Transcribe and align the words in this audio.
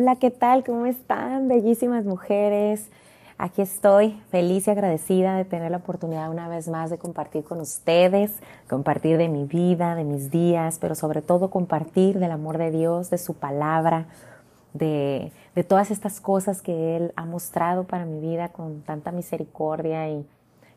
Hola, 0.00 0.14
¿qué 0.14 0.30
tal? 0.30 0.62
¿Cómo 0.62 0.86
están? 0.86 1.48
Bellísimas 1.48 2.04
mujeres. 2.04 2.88
Aquí 3.36 3.62
estoy, 3.62 4.12
feliz 4.30 4.68
y 4.68 4.70
agradecida 4.70 5.36
de 5.36 5.44
tener 5.44 5.72
la 5.72 5.78
oportunidad 5.78 6.30
una 6.30 6.46
vez 6.46 6.68
más 6.68 6.88
de 6.88 6.98
compartir 6.98 7.42
con 7.42 7.60
ustedes, 7.60 8.38
compartir 8.70 9.18
de 9.18 9.28
mi 9.28 9.42
vida, 9.42 9.96
de 9.96 10.04
mis 10.04 10.30
días, 10.30 10.78
pero 10.80 10.94
sobre 10.94 11.20
todo 11.20 11.50
compartir 11.50 12.20
del 12.20 12.30
amor 12.30 12.58
de 12.58 12.70
Dios, 12.70 13.10
de 13.10 13.18
su 13.18 13.34
palabra, 13.34 14.06
de, 14.72 15.32
de 15.56 15.64
todas 15.64 15.90
estas 15.90 16.20
cosas 16.20 16.62
que 16.62 16.94
Él 16.96 17.12
ha 17.16 17.24
mostrado 17.24 17.82
para 17.82 18.04
mi 18.04 18.20
vida 18.20 18.50
con 18.50 18.82
tanta 18.82 19.10
misericordia 19.10 20.08
y 20.08 20.24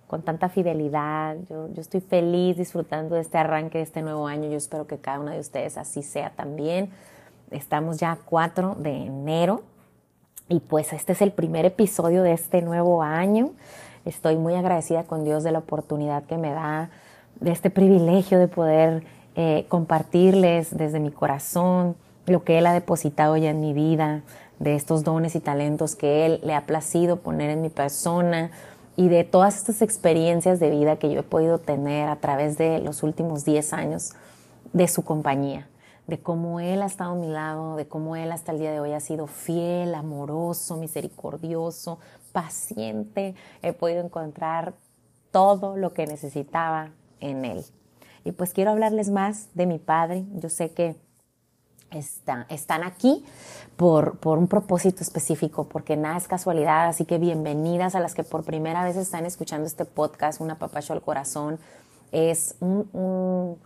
con 0.08 0.24
tanta 0.24 0.50
fidelidad. 0.50 1.38
Yo, 1.48 1.72
yo 1.72 1.82
estoy 1.82 2.02
feliz 2.02 2.58
disfrutando 2.58 3.14
de 3.14 3.22
este 3.22 3.38
arranque 3.38 3.78
de 3.78 3.84
este 3.84 4.02
nuevo 4.02 4.26
año. 4.26 4.50
Yo 4.50 4.58
espero 4.58 4.88
que 4.88 4.98
cada 4.98 5.20
una 5.20 5.34
de 5.34 5.42
ustedes 5.42 5.78
así 5.78 6.02
sea 6.02 6.32
también 6.32 6.90
Estamos 7.52 7.98
ya 7.98 8.14
a 8.14 8.16
4 8.16 8.76
de 8.80 8.96
enero 9.06 9.64
y 10.48 10.62
pues 10.62 10.94
este 10.94 11.12
es 11.12 11.22
el 11.22 11.34
primer 11.34 11.66
episodio 11.66 12.24
de 12.24 12.32
este 12.32 12.62
nuevo 12.62 13.04
año. 13.04 13.52
Estoy 14.06 14.38
muy 14.38 14.56
agradecida 14.56 15.04
con 15.04 15.26
Dios 15.26 15.44
de 15.44 15.52
la 15.52 15.60
oportunidad 15.60 16.24
que 16.24 16.38
me 16.38 16.52
da, 16.52 16.90
de 17.42 17.52
este 17.52 17.70
privilegio 17.70 18.40
de 18.40 18.48
poder 18.48 19.04
eh, 19.36 19.66
compartirles 19.68 20.76
desde 20.76 21.02
mi 21.02 21.12
corazón 21.12 21.98
lo 22.26 22.46
que 22.46 22.58
Él 22.58 22.66
ha 22.68 22.74
depositado 22.74 23.36
ya 23.36 23.50
en 23.50 23.60
mi 23.60 23.74
vida, 23.74 24.22
de 24.60 24.76
estos 24.76 25.04
dones 25.04 25.36
y 25.36 25.42
talentos 25.42 25.96
que 25.96 26.26
Él 26.26 26.40
le 26.44 26.54
ha 26.54 26.66
placido 26.66 27.18
poner 27.18 27.50
en 27.50 27.62
mi 27.62 27.70
persona 27.70 28.52
y 28.96 29.10
de 29.10 29.26
todas 29.26 29.58
estas 29.58 29.82
experiencias 29.82 30.62
de 30.62 30.70
vida 30.70 30.96
que 30.96 31.12
yo 31.12 31.20
he 31.20 31.24
podido 31.24 31.58
tener 31.58 32.08
a 32.08 32.16
través 32.16 32.58
de 32.58 32.80
los 32.80 33.04
últimos 33.04 33.44
10 33.44 33.74
años 33.74 34.14
de 34.72 34.88
su 34.88 35.04
compañía 35.04 35.68
de 36.08 36.20
cómo 36.20 36.60
Él 36.60 36.82
ha 36.82 36.86
estado 36.86 37.12
a 37.12 37.16
mi 37.16 37.28
lado, 37.28 37.76
de 37.76 37.88
cómo 37.88 38.16
Él 38.16 38.32
hasta 38.32 38.52
el 38.52 38.60
día 38.60 38.72
de 38.72 38.80
hoy 38.80 38.94
ha 38.94 39.00
sido 39.00 39.28
fiel, 39.28 39.96
amoroso, 39.96 40.78
misericordioso, 40.78 42.00
paciente. 42.32 43.36
He 43.62 43.74
podido 43.74 44.04
encontrar 44.04 44.74
todo 45.32 45.78
lo 45.78 45.94
que 45.94 46.08
necesitaba 46.08 46.92
en 47.20 47.46
Él. 47.46 47.64
Y 48.24 48.34
pues 48.34 48.54
quiero 48.54 48.72
hablarles 48.72 49.10
más 49.10 49.48
de 49.54 49.66
mi 49.66 49.80
Padre. 49.80 50.26
Yo 50.34 50.50
sé 50.50 50.72
que 50.72 50.96
están 51.92 52.84
aquí 52.84 53.26
por, 53.76 54.18
por 54.20 54.38
un 54.38 54.48
propósito 54.48 55.04
específico, 55.04 55.68
porque 55.68 55.98
nada 55.98 56.18
es 56.18 56.28
casualidad. 56.28 56.88
Así 56.88 57.06
que 57.06 57.18
bienvenidas 57.18 57.96
a 57.96 58.00
las 58.00 58.14
que 58.14 58.24
por 58.24 58.44
primera 58.44 58.84
vez 58.84 58.96
están 58.96 59.26
escuchando 59.26 59.68
este 59.68 59.86
podcast, 59.86 60.40
Una 60.40 60.58
Papacho 60.58 60.94
al 60.94 61.02
Corazón. 61.02 61.60
Es 62.12 62.56
un 62.60 62.90
un 62.94 63.58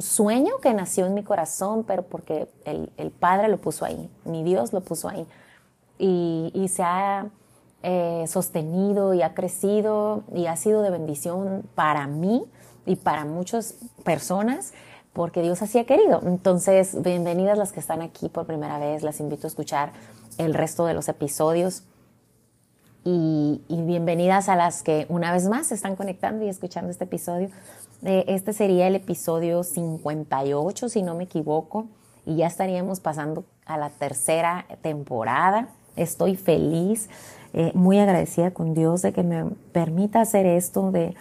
sueño 0.00 0.58
que 0.62 0.72
nació 0.74 1.06
en 1.06 1.14
mi 1.14 1.22
corazón, 1.22 1.84
pero 1.84 2.02
porque 2.02 2.48
el, 2.64 3.10
Padre 3.10 3.48
lo 3.48 3.58
puso 3.58 3.84
ahí, 3.84 4.08
mi 4.24 4.42
Dios 4.42 4.72
lo 4.72 4.80
puso 4.80 5.08
ahí. 5.08 5.26
Y, 5.98 6.68
se 6.68 6.82
ha 6.82 7.26
eh, 7.82 8.24
sostenido 8.28 9.14
y 9.14 9.22
ha 9.22 9.34
crecido 9.34 10.24
y 10.34 10.46
ha 10.46 10.56
sido 10.56 10.82
de 10.82 10.90
bendición 10.90 11.64
para 11.74 12.06
mí 12.06 12.44
y 12.84 12.96
para 12.96 13.24
muchas 13.24 13.76
personas 14.04 14.72
porque 15.12 15.40
Dios 15.40 15.62
así 15.62 15.78
ha 15.78 15.84
querido. 15.84 16.20
Entonces, 16.26 17.02
bienvenidas 17.02 17.56
las 17.56 17.72
que 17.72 17.80
están 17.80 18.02
aquí 18.02 18.28
por 18.28 18.44
primera 18.44 18.78
vez, 18.78 19.02
las 19.02 19.18
invito 19.18 19.46
a 19.46 19.48
escuchar 19.48 19.92
el 20.36 20.52
resto 20.52 20.84
de 20.84 20.92
los 20.92 21.08
episodios. 21.08 21.84
Y, 23.02 23.62
y 23.68 23.82
bienvenidas 23.82 24.48
a 24.48 24.56
las 24.56 24.82
que 24.82 25.06
una 25.08 25.32
vez 25.32 25.48
más 25.48 25.68
se 25.68 25.74
están 25.74 25.96
conectando 25.96 26.44
y 26.44 26.48
escuchando 26.48 26.90
este 26.90 27.04
episodio 27.04 27.50
este 28.02 28.52
sería 28.52 28.86
el 28.86 28.96
episodio 28.96 29.62
58, 29.62 30.88
si 30.88 31.02
no 31.02 31.14
me 31.14 31.24
equivoco, 31.24 31.86
y 32.24 32.36
ya 32.36 32.46
estaríamos 32.46 33.00
pasando 33.00 33.44
a 33.64 33.78
la 33.78 33.90
tercera 33.90 34.66
temporada. 34.82 35.68
Estoy 35.96 36.36
feliz, 36.36 37.08
eh, 37.52 37.72
muy 37.74 37.98
agradecida 37.98 38.50
con 38.50 38.74
Dios 38.74 39.02
de 39.02 39.12
que 39.12 39.22
me 39.22 39.44
permita 39.72 40.20
hacer 40.20 40.44
esto, 40.44 40.90
de, 40.90 41.14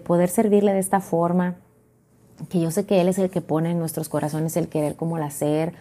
poder 0.00 0.28
servirle 0.28 0.72
de 0.72 0.80
esta 0.80 1.00
forma, 1.00 1.56
que 2.48 2.60
yo 2.60 2.70
sé 2.70 2.86
que 2.86 3.00
Él 3.00 3.08
es 3.08 3.18
el 3.18 3.30
que 3.30 3.40
pone 3.40 3.70
en 3.70 3.78
nuestros 3.78 4.08
corazones 4.08 4.56
el 4.56 4.68
querer 4.68 4.96
como 4.96 5.16
el 5.16 5.22
hacer. 5.22 5.74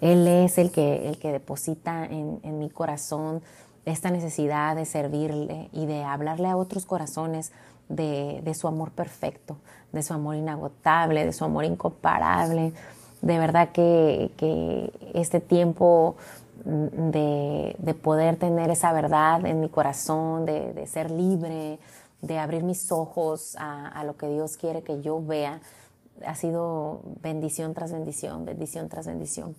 Él 0.00 0.26
es 0.26 0.58
el 0.58 0.70
que, 0.70 1.08
el 1.08 1.18
que 1.18 1.32
deposita 1.32 2.04
en, 2.06 2.40
en 2.42 2.58
mi 2.58 2.70
corazón 2.70 3.42
esta 3.84 4.10
necesidad 4.10 4.76
de 4.76 4.84
servirle 4.84 5.68
y 5.72 5.86
de 5.86 6.02
hablarle 6.04 6.48
a 6.48 6.56
otros 6.56 6.86
corazones 6.86 7.52
de, 7.92 8.54
su 8.54 8.68
amor 8.68 8.90
perfecto, 8.90 9.56
de 9.92 10.02
su 10.02 10.14
amor 10.14 10.36
inagotable, 10.36 11.24
de 11.24 11.32
su 11.32 11.44
amor 11.44 11.64
incomparable. 11.64 12.72
De 13.20 13.38
verdad 13.38 13.70
que, 13.70 14.92
este 15.14 15.40
tiempo 15.40 16.16
de, 16.64 17.96
poder 18.02 18.36
tener 18.36 18.70
esa 18.70 18.92
verdad 18.92 19.44
en 19.46 19.60
mi 19.60 19.68
corazón, 19.68 20.46
de, 20.46 20.86
ser 20.86 21.10
libre, 21.10 21.78
de 22.20 22.38
abrir 22.38 22.62
mis 22.62 22.90
ojos 22.90 23.56
a, 23.58 24.02
lo 24.04 24.16
que 24.16 24.28
Dios 24.28 24.56
quiere 24.56 24.82
que 24.82 25.00
yo 25.02 25.22
vea, 25.24 25.60
ha 26.26 26.34
sido 26.34 27.02
bendición 27.22 27.74
tras 27.74 27.92
bendición, 27.92 28.44
bendición 28.44 28.88
tras 28.88 29.06
bendición. 29.06 29.56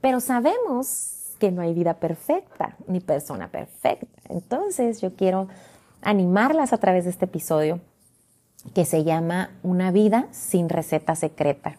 Pero 0.00 0.20
sabemos 0.20 1.34
que 1.38 1.50
no 1.50 1.62
hay 1.62 1.74
vida 1.74 1.94
perfecta 1.94 2.76
ni 2.86 3.00
persona 3.00 3.48
perfecta. 3.48 4.06
Entonces 4.28 5.00
yo 5.00 5.14
quiero 5.14 5.48
animarlas 6.06 6.72
a 6.72 6.78
través 6.78 7.04
de 7.04 7.10
este 7.10 7.24
episodio 7.24 7.80
que 8.74 8.84
se 8.84 9.02
llama 9.02 9.50
Una 9.64 9.90
vida 9.90 10.28
sin 10.30 10.68
receta 10.68 11.16
secreta. 11.16 11.74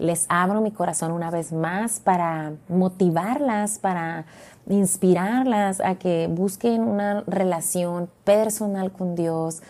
Les 0.00 0.26
abro 0.28 0.60
mi 0.60 0.72
corazón 0.72 1.12
una 1.12 1.30
vez 1.30 1.52
más 1.52 2.00
para 2.00 2.54
motivarlas, 2.68 3.78
para 3.78 4.26
inspirarlas 4.68 5.80
a 5.80 5.94
que 5.94 6.28
busquen 6.28 6.82
una 6.82 7.22
relación 7.28 8.10
personal 8.24 8.90
con 8.90 9.14
Dios, 9.14 9.62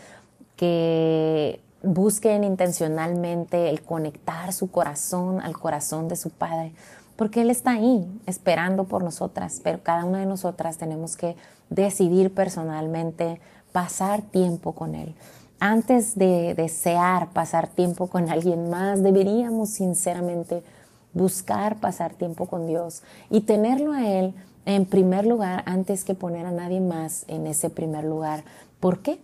que 0.57 1.61
busquen 1.83 2.45
intencionalmente 2.45 3.69
el 3.69 3.83
conectar 3.83 4.55
su 4.55 4.71
corazón 4.71 5.39
al 5.43 5.59
corazón 5.59 6.09
de 6.09 6.17
su 6.17 6.31
Padre, 6.31 6.73
porque 7.17 7.43
Él 7.43 7.51
está 7.51 7.73
ahí 7.73 8.11
esperando 8.25 8.85
por 8.85 9.05
nosotras, 9.05 9.61
pero 9.63 9.83
cada 9.83 10.07
una 10.07 10.21
de 10.21 10.27
nosotras 10.27 10.79
tenemos 10.79 11.15
que 11.15 11.37
decidir 11.69 12.33
personalmente 12.33 13.39
pasar 13.73 14.23
tiempo 14.23 14.73
con 14.73 14.95
Él. 14.95 15.15
Antes 15.59 16.17
de 16.17 16.55
desear 16.55 17.31
pasar 17.33 17.69
tiempo 17.69 18.09
con 18.09 18.29
alguien 18.31 18.69
más, 18.71 19.03
deberíamos 19.03 19.71
sinceramente 19.71 20.63
buscar 21.15 21.79
pasar 21.79 22.15
tiempo 22.15 22.47
con 22.47 22.67
Dios 22.67 23.03
y 23.31 23.43
tenerlo 23.43 23.93
a 23.93 24.07
Él 24.09 24.35
en 24.65 24.87
primer 24.87 25.27
lugar 25.27 25.63
antes 25.67 26.05
que 26.05 26.15
poner 26.15 26.47
a 26.47 26.53
nadie 26.53 26.81
más 26.81 27.25
en 27.29 27.47
ese 27.47 27.71
primer 27.71 28.05
lugar. 28.05 28.45
¿Por 28.81 29.01
qué? 29.01 29.21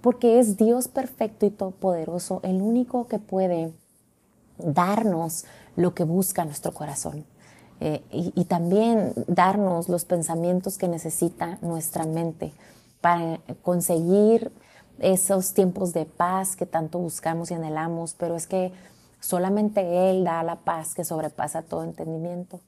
Porque 0.00 0.38
es 0.40 0.56
Dios 0.56 0.88
perfecto 0.88 1.46
y 1.46 1.50
todopoderoso 1.50 2.40
el 2.42 2.60
único 2.60 3.06
que 3.06 3.18
puede 3.18 3.72
darnos 4.58 5.44
lo 5.76 5.94
que 5.94 6.04
busca 6.04 6.44
nuestro 6.44 6.72
corazón. 6.72 7.24
Eh, 7.80 8.00
y, 8.12 8.44
también 8.44 9.12
darnos 9.26 9.88
los 9.88 10.04
pensamientos 10.04 10.78
que 10.78 10.86
necesita 10.86 11.58
nuestra 11.62 12.04
mente 12.04 12.52
para 13.02 13.40
conseguir 13.62 14.52
esos 15.00 15.52
tiempos 15.52 15.92
de 15.92 16.06
paz 16.06 16.56
que 16.56 16.64
tanto 16.64 16.98
buscamos 16.98 17.50
y 17.50 17.54
anhelamos, 17.54 18.14
pero 18.14 18.36
es 18.36 18.46
que 18.46 18.72
solamente 19.20 20.08
Él 20.08 20.24
da 20.24 20.42
la 20.42 20.56
paz 20.56 20.94
que 20.94 21.04
sobrepasa 21.04 21.62
todo 21.62 21.82
entendimiento. 21.82 22.60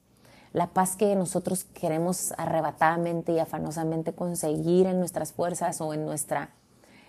La 0.52 0.66
paz 0.66 0.96
que 0.96 1.14
nosotros 1.16 1.64
queremos 1.64 2.34
arrebatadamente 2.36 3.32
y 3.32 3.38
afanosamente 3.38 4.12
conseguir 4.12 4.86
en 4.86 4.98
nuestras 4.98 5.32
fuerzas 5.32 5.80
o 5.80 5.94
en 5.94 6.04
nuestra 6.04 6.50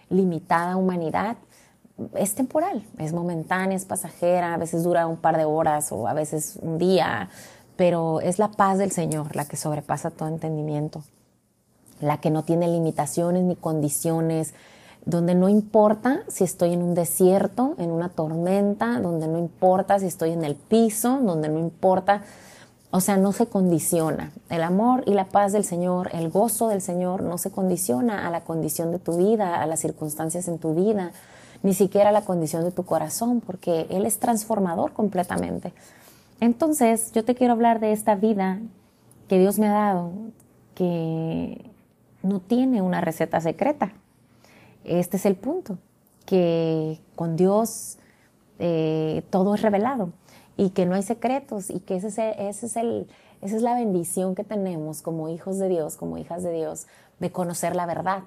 limitada 0.10 0.77
humanidad 0.77 1.38
es 2.13 2.36
temporal, 2.36 2.86
es 3.00 3.13
momentánea, 3.13 3.77
es 3.77 3.86
pasajera, 3.86 4.54
a 4.54 4.57
veces 4.57 4.83
dura 4.83 5.07
un 5.07 5.18
par 5.18 5.38
de 5.38 5.45
horas 5.45 5.92
o 5.92 6.07
a 6.07 6.13
veces 6.13 6.60
un 6.62 6.77
día, 6.77 7.30
pero 7.75 8.22
es 8.22 8.38
la 8.38 8.51
paz 8.51 8.77
del 8.77 8.92
Señor 8.92 9.36
la 9.36 9.45
que 9.45 9.57
sobrepasa 9.57 10.12
todo 10.12 10.27
entendimiento 10.27 11.04
la 12.01 12.19
que 12.19 12.30
no 12.30 12.44
tiene 12.44 12.68
limitaciones 12.68 13.44
ni 13.44 13.56
condiciones, 13.56 14.53
donde 15.06 15.36
no 15.36 15.50
importa 15.50 16.24
si 16.27 16.44
estoy 16.44 16.74
en 16.74 16.81
un 16.81 16.95
desierto, 16.95 17.75
en 17.77 17.92
una 17.92 18.09
tormenta, 18.09 19.00
donde 19.00 19.27
no 19.27 19.38
importa 19.38 20.00
si 20.00 20.07
estoy 20.07 20.31
en 20.31 20.44
el 20.44 20.56
piso, 20.56 21.19
donde 21.21 21.47
no 21.47 21.59
importa, 21.59 22.24
o 22.89 23.00
sea, 23.00 23.18
no 23.18 23.31
se 23.31 23.45
condiciona. 23.45 24.31
El 24.50 24.63
amor 24.63 25.03
y 25.06 25.13
la 25.13 25.25
paz 25.25 25.53
del 25.53 25.63
Señor, 25.63 26.09
el 26.13 26.30
gozo 26.30 26.69
del 26.69 26.81
Señor 26.81 27.21
no 27.21 27.38
se 27.38 27.51
condiciona 27.51 28.27
a 28.27 28.31
la 28.31 28.41
condición 28.41 28.91
de 28.91 29.00
tu 29.00 29.18
vida, 29.18 29.62
a 29.62 29.68
las 29.68 29.80
circunstancias 29.80 30.48
en 30.48 30.57
tu 30.57 30.74
vida, 30.74 31.12
ni 31.62 31.74
siquiera 31.74 32.09
a 32.09 32.13
la 32.13 32.21
condición 32.21 32.63
de 32.63 32.71
tu 32.71 32.83
corazón, 32.83 33.41
porque 33.41 33.86
Él 33.89 34.06
es 34.06 34.19
transformador 34.19 34.94
completamente. 34.94 35.74
Entonces, 36.39 37.12
yo 37.12 37.24
te 37.24 37.36
quiero 37.36 37.53
hablar 37.53 37.80
de 37.80 37.91
esta 37.91 38.15
vida 38.15 38.59
que 39.27 39.39
Dios 39.39 39.59
me 39.59 39.68
ha 39.68 39.74
dado, 39.74 40.12
que 40.74 41.75
no 42.25 42.39
tiene 42.39 42.81
una 42.81 43.01
receta 43.01 43.39
secreta. 43.39 43.94
Este 44.83 45.18
es 45.18 45.25
el 45.25 45.36
punto, 45.36 45.77
que 46.25 47.00
con 47.16 47.36
Dios 47.36 47.98
eh, 48.60 49.24
todo 49.30 49.56
es 49.56 49.62
revelado 49.62 50.10
y 50.57 50.72
que 50.72 50.86
no 50.86 50.95
hay 50.95 51.04
secretos 51.04 51.69
y 51.69 51.80
que 51.80 51.98
ese 51.98 52.07
es, 52.07 52.18
ese 52.18 52.66
es 52.66 52.75
el, 52.75 53.07
esa 53.42 53.56
es 53.56 53.62
la 53.62 53.75
bendición 53.75 54.36
que 54.36 54.44
tenemos 54.44 55.01
como 55.01 55.30
hijos 55.30 55.57
de 55.60 55.69
Dios, 55.69 55.98
como 55.98 56.18
hijas 56.18 56.44
de 56.44 56.51
Dios, 56.51 56.88
de 57.19 57.31
conocer 57.31 57.75
la 57.75 57.86
verdad. 57.86 58.24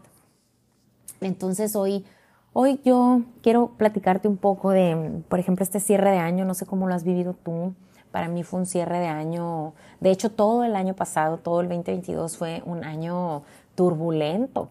Entonces 1.20 1.74
hoy, 1.74 2.04
hoy 2.52 2.80
yo 2.84 3.22
quiero 3.42 3.72
platicarte 3.76 4.28
un 4.28 4.36
poco 4.36 4.70
de, 4.70 5.22
por 5.28 5.38
ejemplo, 5.38 5.62
este 5.62 5.80
cierre 5.80 6.10
de 6.10 6.18
año, 6.18 6.44
no 6.44 6.54
sé 6.54 6.66
cómo 6.66 6.86
lo 6.86 6.94
has 6.94 7.04
vivido 7.04 7.34
tú. 7.34 7.74
Para 8.10 8.28
mí 8.28 8.42
fue 8.42 8.60
un 8.60 8.66
cierre 8.66 9.00
de 9.00 9.06
año, 9.06 9.74
de 10.00 10.10
hecho 10.10 10.30
todo 10.30 10.64
el 10.64 10.76
año 10.76 10.94
pasado, 10.94 11.38
todo 11.38 11.60
el 11.60 11.68
2022 11.68 12.36
fue 12.36 12.62
un 12.64 12.84
año 12.84 13.42
turbulento, 13.78 14.70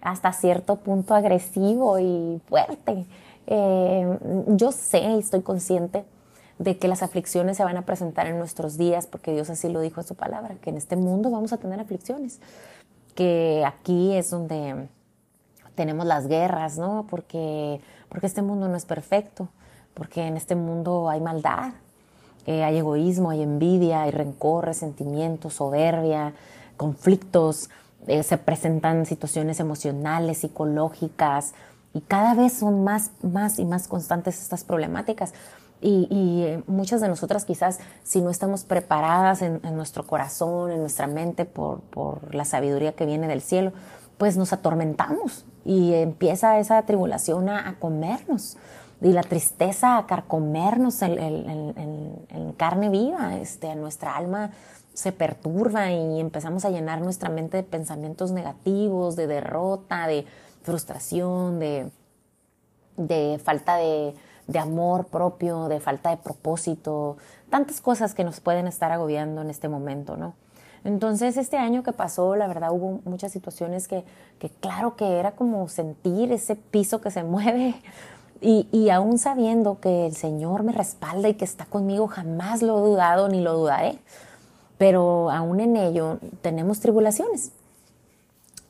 hasta 0.00 0.32
cierto 0.32 0.74
punto 0.74 1.14
agresivo 1.14 2.00
y 2.00 2.42
fuerte. 2.48 3.06
Eh, 3.46 4.18
yo 4.48 4.72
sé 4.72 4.98
y 4.98 5.20
estoy 5.20 5.42
consciente 5.42 6.04
de 6.58 6.76
que 6.76 6.88
las 6.88 7.04
aflicciones 7.04 7.56
se 7.56 7.62
van 7.62 7.76
a 7.76 7.82
presentar 7.82 8.26
en 8.26 8.38
nuestros 8.38 8.76
días, 8.76 9.06
porque 9.06 9.32
Dios 9.32 9.48
así 9.48 9.68
lo 9.68 9.80
dijo 9.80 10.00
en 10.00 10.06
su 10.08 10.16
palabra, 10.16 10.56
que 10.60 10.70
en 10.70 10.76
este 10.76 10.96
mundo 10.96 11.30
vamos 11.30 11.52
a 11.52 11.58
tener 11.58 11.78
aflicciones, 11.78 12.40
que 13.14 13.62
aquí 13.64 14.12
es 14.12 14.30
donde 14.30 14.88
tenemos 15.76 16.04
las 16.04 16.26
guerras, 16.26 16.78
¿no? 16.78 17.06
Porque, 17.08 17.80
porque 18.08 18.26
este 18.26 18.42
mundo 18.42 18.66
no 18.66 18.76
es 18.76 18.86
perfecto, 18.86 19.50
porque 19.94 20.26
en 20.26 20.36
este 20.36 20.56
mundo 20.56 21.08
hay 21.08 21.20
maldad, 21.20 21.74
eh, 22.46 22.64
hay 22.64 22.78
egoísmo, 22.78 23.30
hay 23.30 23.42
envidia, 23.42 24.02
hay 24.02 24.10
rencor, 24.10 24.64
resentimiento, 24.64 25.48
soberbia, 25.48 26.34
conflictos, 26.76 27.70
eh, 28.06 28.22
se 28.22 28.38
presentan 28.38 29.06
situaciones 29.06 29.60
emocionales, 29.60 30.38
psicológicas, 30.38 31.54
y 31.94 32.00
cada 32.00 32.34
vez 32.34 32.54
son 32.54 32.84
más, 32.84 33.10
más 33.22 33.58
y 33.58 33.64
más 33.64 33.88
constantes 33.88 34.40
estas 34.40 34.64
problemáticas. 34.64 35.34
Y, 35.84 36.06
eh, 36.44 36.62
muchas 36.68 37.00
de 37.00 37.08
nosotras 37.08 37.44
quizás 37.44 37.80
si 38.04 38.20
no 38.20 38.30
estamos 38.30 38.62
preparadas 38.62 39.42
en, 39.42 39.60
nuestro 39.74 40.06
corazón, 40.06 40.70
en 40.70 40.78
nuestra 40.78 41.08
mente 41.08 41.44
por, 41.44 41.80
por, 41.80 42.32
la 42.32 42.44
sabiduría 42.44 42.92
que 42.92 43.04
viene 43.04 43.26
del 43.26 43.42
cielo, 43.42 43.72
pues 44.16 44.36
nos 44.36 44.52
atormentamos 44.52 45.44
y 45.64 45.94
empieza 45.94 46.60
esa 46.60 46.80
tribulación 46.82 47.48
a, 47.48 47.76
comernos 47.80 48.56
y 49.00 49.12
la 49.12 49.22
tristeza 49.22 49.98
a 49.98 50.06
carcomernos 50.06 51.02
en, 51.02 51.18
en, 51.18 52.52
carne 52.56 52.88
viva, 52.88 53.36
este, 53.38 53.74
nuestra 53.74 54.16
alma 54.16 54.52
se 54.94 55.12
perturba 55.12 55.90
y 55.90 56.20
empezamos 56.20 56.64
a 56.64 56.70
llenar 56.70 57.00
nuestra 57.00 57.30
mente 57.30 57.56
de 57.56 57.62
pensamientos 57.62 58.30
negativos, 58.30 59.16
de 59.16 59.26
derrota, 59.26 60.06
de 60.06 60.26
frustración, 60.62 61.58
de, 61.58 61.90
de 62.96 63.40
falta 63.42 63.76
de, 63.76 64.14
de 64.46 64.58
amor 64.58 65.06
propio, 65.06 65.68
de 65.68 65.80
falta 65.80 66.10
de 66.10 66.16
propósito, 66.18 67.16
tantas 67.50 67.80
cosas 67.80 68.14
que 68.14 68.24
nos 68.24 68.40
pueden 68.40 68.66
estar 68.66 68.92
agobiando 68.92 69.40
en 69.42 69.50
este 69.50 69.68
momento, 69.68 70.16
¿no? 70.16 70.34
Entonces, 70.84 71.36
este 71.36 71.58
año 71.58 71.84
que 71.84 71.92
pasó, 71.92 72.34
la 72.34 72.48
verdad, 72.48 72.72
hubo 72.72 73.00
muchas 73.04 73.30
situaciones 73.30 73.86
que, 73.86 74.04
que 74.40 74.50
claro 74.50 74.96
que 74.96 75.18
era 75.18 75.32
como 75.32 75.68
sentir 75.68 76.32
ese 76.32 76.56
piso 76.56 77.00
que 77.00 77.10
se 77.10 77.22
mueve 77.24 77.76
y, 78.40 78.66
y, 78.72 78.90
aún 78.90 79.18
sabiendo 79.18 79.78
que 79.78 80.06
el 80.06 80.16
Señor 80.16 80.64
me 80.64 80.72
respalda 80.72 81.28
y 81.28 81.34
que 81.34 81.44
está 81.44 81.64
conmigo, 81.64 82.08
jamás 82.08 82.60
lo 82.60 82.78
he 82.78 82.90
dudado 82.90 83.28
ni 83.28 83.40
lo 83.40 83.54
dudaré. 83.54 83.98
Pero 84.82 85.30
aún 85.30 85.60
en 85.60 85.76
ello 85.76 86.18
tenemos 86.40 86.80
tribulaciones. 86.80 87.52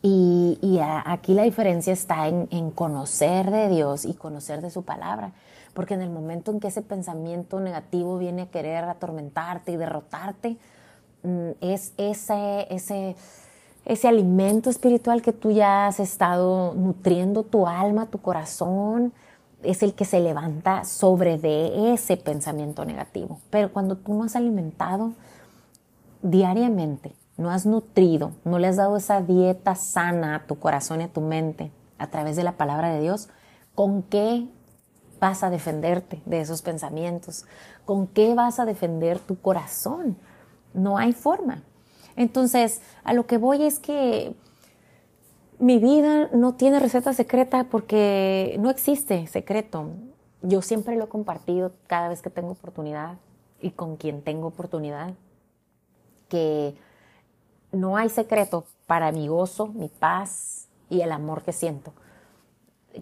Y, 0.02 0.78
aquí 1.06 1.32
la 1.32 1.44
diferencia 1.44 1.94
está 1.94 2.28
en, 2.28 2.48
en 2.50 2.70
conocer 2.70 3.50
de 3.50 3.70
Dios 3.70 4.04
y 4.04 4.12
conocer 4.12 4.60
de 4.60 4.70
su 4.70 4.82
palabra 4.82 5.32
porque 5.74 5.94
en 5.94 6.02
el 6.02 6.10
momento 6.10 6.50
en 6.50 6.60
que 6.60 6.68
ese 6.68 6.82
pensamiento 6.82 7.60
negativo 7.60 8.18
viene 8.18 8.42
a 8.42 8.46
querer 8.46 8.84
atormentarte 8.84 9.72
y 9.72 9.76
derrotarte, 9.76 10.56
mm, 11.22 11.50
es 11.60 11.92
ese, 11.96 12.66
ese, 12.70 13.16
ese 13.84 14.08
alimento 14.08 14.70
espiritual 14.70 15.22
que 15.22 15.32
tú 15.32 15.50
ya 15.50 15.86
has 15.86 15.98
estado 15.98 16.74
nutriendo 16.74 17.42
tu 17.42 17.66
alma, 17.66 18.06
tu 18.06 18.18
corazón, 18.18 19.12
es 19.62 19.82
el 19.82 19.94
que 19.94 20.04
se 20.04 20.20
levanta 20.20 20.84
sobre 20.84 21.38
de 21.38 21.94
ese 21.94 22.16
pensamiento 22.16 22.84
negativo. 22.84 23.38
Pero 23.48 23.72
cuando 23.72 23.96
tú 23.96 24.12
no 24.12 24.24
has 24.24 24.36
alimentado 24.36 25.12
diariamente, 26.22 27.14
no 27.36 27.50
has 27.50 27.66
nutrido, 27.66 28.32
no 28.44 28.58
le 28.58 28.68
has 28.68 28.76
dado 28.76 28.96
esa 28.96 29.20
dieta 29.20 29.74
sana 29.74 30.36
a 30.36 30.46
tu 30.46 30.58
corazón 30.58 31.00
y 31.00 31.04
a 31.04 31.12
tu 31.12 31.20
mente 31.20 31.70
a 31.98 32.08
través 32.08 32.36
de 32.36 32.44
la 32.44 32.52
palabra 32.52 32.90
de 32.90 33.00
Dios, 33.00 33.28
¿con 33.74 34.02
qué 34.02 34.48
vas 35.20 35.42
a 35.44 35.50
defenderte 35.50 36.20
de 36.26 36.40
esos 36.40 36.62
pensamientos? 36.62 37.44
¿Con 37.84 38.08
qué 38.08 38.34
vas 38.34 38.58
a 38.58 38.64
defender 38.64 39.18
tu 39.20 39.40
corazón? 39.40 40.16
No 40.74 40.98
hay 40.98 41.12
forma. 41.12 41.62
Entonces, 42.16 42.80
a 43.04 43.12
lo 43.12 43.26
que 43.26 43.38
voy 43.38 43.62
es 43.62 43.78
que 43.78 44.34
mi 45.58 45.78
vida 45.78 46.28
no 46.32 46.54
tiene 46.54 46.80
receta 46.80 47.12
secreta 47.12 47.68
porque 47.70 48.56
no 48.58 48.68
existe 48.68 49.26
secreto. 49.28 49.90
Yo 50.42 50.60
siempre 50.60 50.96
lo 50.96 51.04
he 51.04 51.08
compartido 51.08 51.72
cada 51.86 52.08
vez 52.08 52.20
que 52.20 52.30
tengo 52.30 52.50
oportunidad 52.50 53.18
y 53.60 53.70
con 53.70 53.96
quien 53.96 54.22
tengo 54.22 54.48
oportunidad, 54.48 55.14
que 56.32 56.74
no 57.72 57.98
hay 57.98 58.08
secreto 58.08 58.64
para 58.86 59.12
mi 59.12 59.28
gozo, 59.28 59.66
mi 59.66 59.88
paz 59.88 60.68
y 60.88 61.02
el 61.02 61.12
amor 61.12 61.42
que 61.42 61.52
siento 61.52 61.92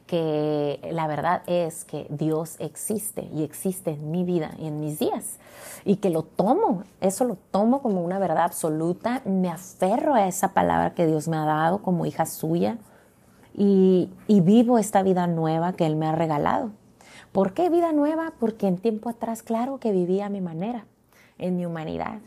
que 0.06 0.80
la 0.92 1.06
verdad 1.06 1.42
es 1.46 1.84
que 1.84 2.06
Dios 2.10 2.56
existe 2.58 3.28
y 3.32 3.42
existe 3.42 3.92
en 3.92 4.10
mi 4.10 4.24
vida 4.24 4.52
y 4.58 4.66
en 4.66 4.80
mis 4.80 4.98
días 4.98 5.38
y 5.84 5.96
que 5.96 6.10
lo 6.10 6.22
tomo, 6.22 6.84
eso 7.00 7.24
lo 7.24 7.36
tomo 7.36 7.82
como 7.82 8.02
una 8.02 8.18
verdad 8.18 8.44
absoluta, 8.44 9.22
me 9.24 9.48
aferro 9.48 10.14
a 10.14 10.26
esa 10.26 10.52
palabra 10.54 10.94
que 10.94 11.06
Dios 11.06 11.28
me 11.28 11.36
ha 11.36 11.44
dado 11.44 11.82
como 11.82 12.06
hija 12.06 12.26
suya 12.26 12.78
y, 13.54 14.10
vivo 14.28 14.78
esta 14.78 15.02
vida 15.02 15.26
nueva 15.26 15.72
que 15.72 15.86
Él 15.86 15.96
me 15.96 16.06
ha 16.06 16.12
regalado. 16.12 16.70
¿Por 17.32 17.52
qué 17.52 17.68
vida 17.68 17.92
nueva? 17.92 18.32
Porque 18.38 18.66
en 18.66 18.78
tiempo 18.78 19.08
atrás, 19.08 19.42
claro 19.42 19.78
que 19.78 19.92
vivía 19.92 20.26
a 20.26 20.30
mi 20.30 20.40
manera, 20.40 20.86
en 21.38 21.56
mi 21.56 21.66
humanidad 21.66 22.20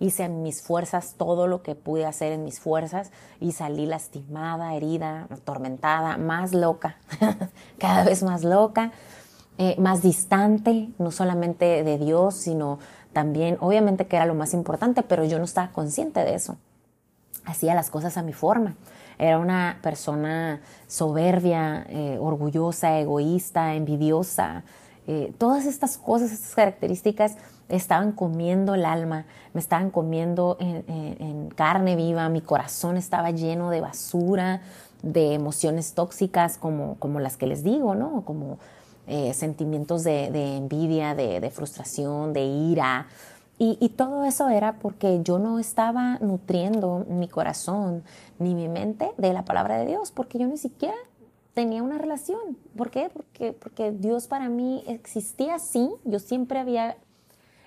hice 0.00 0.24
en 0.24 0.42
mis 0.42 0.62
fuerzas 0.62 1.14
todo 1.16 1.46
lo 1.46 1.62
que 1.62 1.74
pude 1.74 2.06
hacer 2.06 2.32
en 2.32 2.44
mis 2.44 2.60
fuerzas 2.60 3.10
y 3.40 3.52
salí 3.52 3.86
lastimada, 3.86 4.74
herida, 4.74 5.26
atormentada, 5.30 6.16
más 6.16 6.52
loca, 6.52 6.96
cada 7.78 8.04
vez 8.04 8.22
más 8.22 8.44
loca, 8.44 8.92
eh, 9.58 9.76
más 9.78 10.02
distante, 10.02 10.90
no 10.98 11.10
solamente 11.10 11.82
de 11.82 11.98
Dios, 11.98 12.36
sino 12.36 12.78
también, 13.12 13.56
obviamente 13.60 14.06
que 14.06 14.16
era 14.16 14.26
lo 14.26 14.34
más 14.34 14.54
importante, 14.54 15.02
pero 15.02 15.24
yo 15.24 15.38
no 15.38 15.44
estaba 15.44 15.72
consciente 15.72 16.20
de 16.20 16.34
eso. 16.34 16.56
Hacía 17.44 17.74
las 17.74 17.90
cosas 17.90 18.16
a 18.16 18.22
mi 18.22 18.32
forma. 18.32 18.76
Era 19.18 19.38
una 19.38 19.78
persona 19.82 20.60
soberbia, 20.86 21.84
eh, 21.88 22.18
orgullosa, 22.20 23.00
egoísta, 23.00 23.74
envidiosa. 23.74 24.62
Eh, 25.08 25.32
todas 25.38 25.66
estas 25.66 25.98
cosas, 25.98 26.30
estas 26.30 26.54
características 26.54 27.36
estaban 27.68 28.12
comiendo 28.12 28.74
el 28.74 28.84
alma, 28.84 29.26
me 29.52 29.60
estaban 29.60 29.90
comiendo 29.90 30.56
en, 30.60 31.50
carne 31.54 31.96
viva, 31.96 32.28
mi 32.28 32.40
corazón 32.40 32.96
estaba 32.96 33.30
lleno 33.30 33.70
de 33.70 33.80
basura, 33.80 34.62
de 35.02 35.34
emociones 35.34 35.94
tóxicas 35.94 36.58
como, 36.58 36.96
como 36.98 37.20
las 37.20 37.36
que 37.36 37.46
les 37.46 37.62
digo, 37.62 37.94
¿no? 37.94 38.22
Como 38.24 38.58
eh, 39.06 39.32
sentimientos 39.34 40.04
de, 40.04 40.56
envidia, 40.56 41.14
de, 41.14 41.50
frustración, 41.50 42.32
de 42.32 42.44
ira. 42.44 43.06
Y, 43.60 43.88
todo 43.96 44.24
eso 44.24 44.48
era 44.48 44.74
porque 44.74 45.20
yo 45.24 45.40
no 45.40 45.58
estaba 45.58 46.18
nutriendo 46.20 47.04
mi 47.08 47.26
corazón 47.26 48.04
ni 48.38 48.54
mi 48.54 48.68
mente 48.68 49.10
de 49.16 49.32
la 49.32 49.44
palabra 49.44 49.78
de 49.78 49.86
Dios, 49.86 50.12
porque 50.12 50.38
yo 50.38 50.46
ni 50.46 50.58
siquiera 50.58 50.94
tenía 51.54 51.82
una 51.82 51.98
relación. 51.98 52.56
¿Por 52.76 52.90
qué? 52.90 53.10
Porque, 53.12 53.52
porque 53.52 53.90
Dios 53.90 54.28
para 54.28 54.48
mí 54.48 54.84
existía 54.86 55.56
así, 55.56 55.90
yo 56.04 56.20
siempre 56.20 56.60
había 56.60 56.96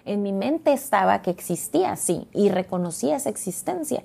en 0.05 0.21
mi 0.23 0.33
mente 0.33 0.73
estaba 0.73 1.21
que 1.21 1.31
existía, 1.31 1.95
sí, 1.95 2.27
y 2.33 2.49
reconocía 2.49 3.15
esa 3.15 3.29
existencia, 3.29 4.03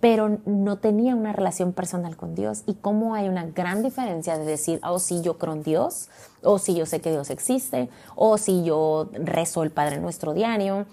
pero 0.00 0.38
no 0.44 0.78
tenía 0.78 1.14
una 1.16 1.32
relación 1.32 1.72
personal 1.72 2.16
con 2.16 2.34
Dios. 2.34 2.62
Y 2.66 2.74
cómo 2.74 3.14
hay 3.14 3.28
una 3.28 3.46
gran 3.46 3.82
diferencia 3.82 4.38
de 4.38 4.44
decir, 4.44 4.80
oh, 4.84 4.98
sí, 4.98 5.22
yo 5.22 5.38
creo 5.38 5.54
en 5.54 5.62
Dios, 5.62 6.08
o 6.42 6.58
sí, 6.58 6.74
yo 6.74 6.86
sé 6.86 7.00
que 7.00 7.10
Dios 7.10 7.30
existe, 7.30 7.88
o 8.14 8.38
sí, 8.38 8.62
yo 8.64 9.10
rezo 9.12 9.62
el 9.62 9.70
Padre 9.70 9.98
Nuestro 10.00 10.34
diario, 10.34 10.86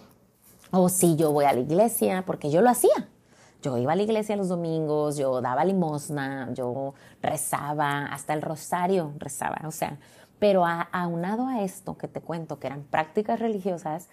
o 0.71 0.89
sí, 0.89 1.15
yo 1.15 1.31
voy 1.31 1.45
a 1.45 1.53
la 1.53 1.59
iglesia, 1.59 2.23
porque 2.25 2.49
yo 2.49 2.61
lo 2.61 2.69
hacía. 2.69 3.09
Yo 3.61 3.77
iba 3.77 3.93
a 3.93 3.95
la 3.95 4.03
iglesia 4.03 4.35
los 4.35 4.49
domingos, 4.49 5.17
yo 5.17 5.41
daba 5.41 5.65
limosna, 5.65 6.53
yo 6.53 6.93
rezaba, 7.21 8.05
hasta 8.05 8.33
el 8.33 8.43
rosario 8.43 9.13
rezaba, 9.17 9.61
o 9.65 9.71
sea, 9.71 9.97
pero 10.37 10.65
aunado 10.91 11.47
a 11.47 11.63
esto 11.63 11.97
que 11.97 12.07
te 12.07 12.21
cuento, 12.21 12.59
que 12.59 12.67
eran 12.67 12.83
prácticas 12.83 13.39
religiosas, 13.39 14.09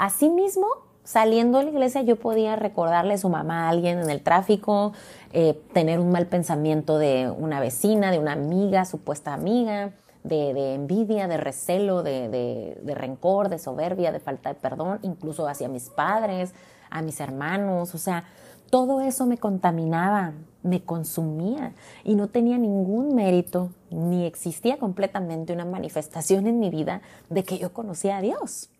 Asimismo, 0.00 0.66
saliendo 1.04 1.58
de 1.58 1.64
la 1.64 1.70
iglesia 1.72 2.00
yo 2.00 2.16
podía 2.16 2.56
recordarle 2.56 3.12
a 3.12 3.18
su 3.18 3.28
mamá 3.28 3.66
a 3.66 3.68
alguien 3.68 3.98
en 3.98 4.08
el 4.08 4.22
tráfico, 4.22 4.94
eh, 5.34 5.62
tener 5.74 6.00
un 6.00 6.10
mal 6.10 6.26
pensamiento 6.26 6.96
de 6.96 7.28
una 7.28 7.60
vecina, 7.60 8.10
de 8.10 8.18
una 8.18 8.32
amiga, 8.32 8.86
supuesta 8.86 9.34
amiga, 9.34 9.92
de, 10.24 10.72
envidia, 10.72 11.28
de 11.28 11.36
recelo, 11.36 12.02
de, 12.02 12.80
rencor, 12.94 13.50
de 13.50 13.58
soberbia, 13.58 14.10
de 14.10 14.20
falta 14.20 14.48
de 14.48 14.54
perdón, 14.54 15.00
incluso 15.02 15.46
hacia 15.46 15.68
mis 15.68 15.90
padres, 15.90 16.54
a 16.88 17.02
mis 17.02 17.20
hermanos, 17.20 17.94
o 17.94 17.98
sea, 17.98 18.24
todo 18.70 19.02
eso 19.02 19.26
me 19.26 19.36
contaminaba, 19.36 20.32
me 20.62 20.82
consumía 20.82 21.74
y 22.04 22.14
no 22.14 22.28
tenía 22.28 22.56
ningún 22.56 23.14
mérito, 23.14 23.68
ni 23.90 24.24
existía 24.24 24.78
completamente 24.78 25.52
una 25.52 25.66
manifestación 25.66 26.46
en 26.46 26.58
mi 26.58 26.70
vida 26.70 27.02
de 27.28 27.44
que 27.44 27.58
yo 27.58 27.74
conocía 27.74 28.16
a 28.16 28.22
Dios. 28.22 28.70